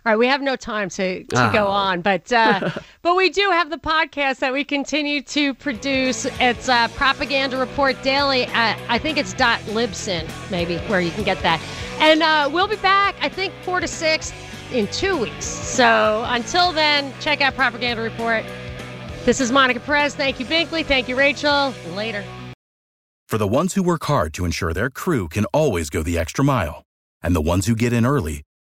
All 0.05 0.11
right, 0.11 0.17
we 0.19 0.27
have 0.27 0.41
no 0.41 0.57
time 0.57 0.89
to, 0.89 1.23
to 1.23 1.49
go 1.53 1.65
Oh. 1.67 1.71
on, 1.71 2.01
but 2.01 2.29
uh, 2.33 2.71
but 3.03 3.15
we 3.15 3.29
do 3.29 3.49
have 3.51 3.69
the 3.69 3.77
podcast 3.77 4.39
that 4.39 4.51
we 4.51 4.65
continue 4.65 5.21
to 5.21 5.53
produce. 5.53 6.25
It's 6.41 6.67
uh, 6.67 6.89
Propaganda 6.89 7.57
Report 7.57 7.95
Daily. 8.03 8.43
At, 8.47 8.77
I 8.89 8.97
think 8.99 9.17
it's 9.17 9.33
dot 9.33 9.59
Libsyn, 9.61 10.29
maybe 10.51 10.77
where 10.89 10.99
you 10.99 11.11
can 11.11 11.23
get 11.23 11.41
that. 11.43 11.61
And 11.99 12.21
uh, 12.21 12.49
we'll 12.51 12.67
be 12.67 12.75
back. 12.77 13.15
I 13.21 13.29
think 13.29 13.53
four 13.63 13.79
to 13.79 13.87
six 13.87 14.33
in 14.73 14.87
two 14.87 15.15
weeks. 15.17 15.45
So 15.45 16.25
until 16.27 16.73
then, 16.73 17.13
check 17.21 17.39
out 17.39 17.55
Propaganda 17.55 18.01
Report. 18.03 18.43
This 19.23 19.39
is 19.39 19.53
Monica 19.53 19.79
Perez. 19.79 20.15
Thank 20.15 20.37
you, 20.37 20.45
Binkley. 20.45 20.85
Thank 20.85 21.07
you, 21.07 21.15
Rachel. 21.15 21.73
Later. 21.95 22.25
For 23.29 23.37
the 23.37 23.47
ones 23.47 23.73
who 23.75 23.83
work 23.83 24.03
hard 24.03 24.33
to 24.33 24.43
ensure 24.43 24.73
their 24.73 24.89
crew 24.89 25.29
can 25.29 25.45
always 25.53 25.89
go 25.89 26.03
the 26.03 26.17
extra 26.19 26.43
mile, 26.43 26.83
and 27.21 27.33
the 27.33 27.41
ones 27.41 27.67
who 27.67 27.75
get 27.75 27.93
in 27.93 28.05
early 28.05 28.41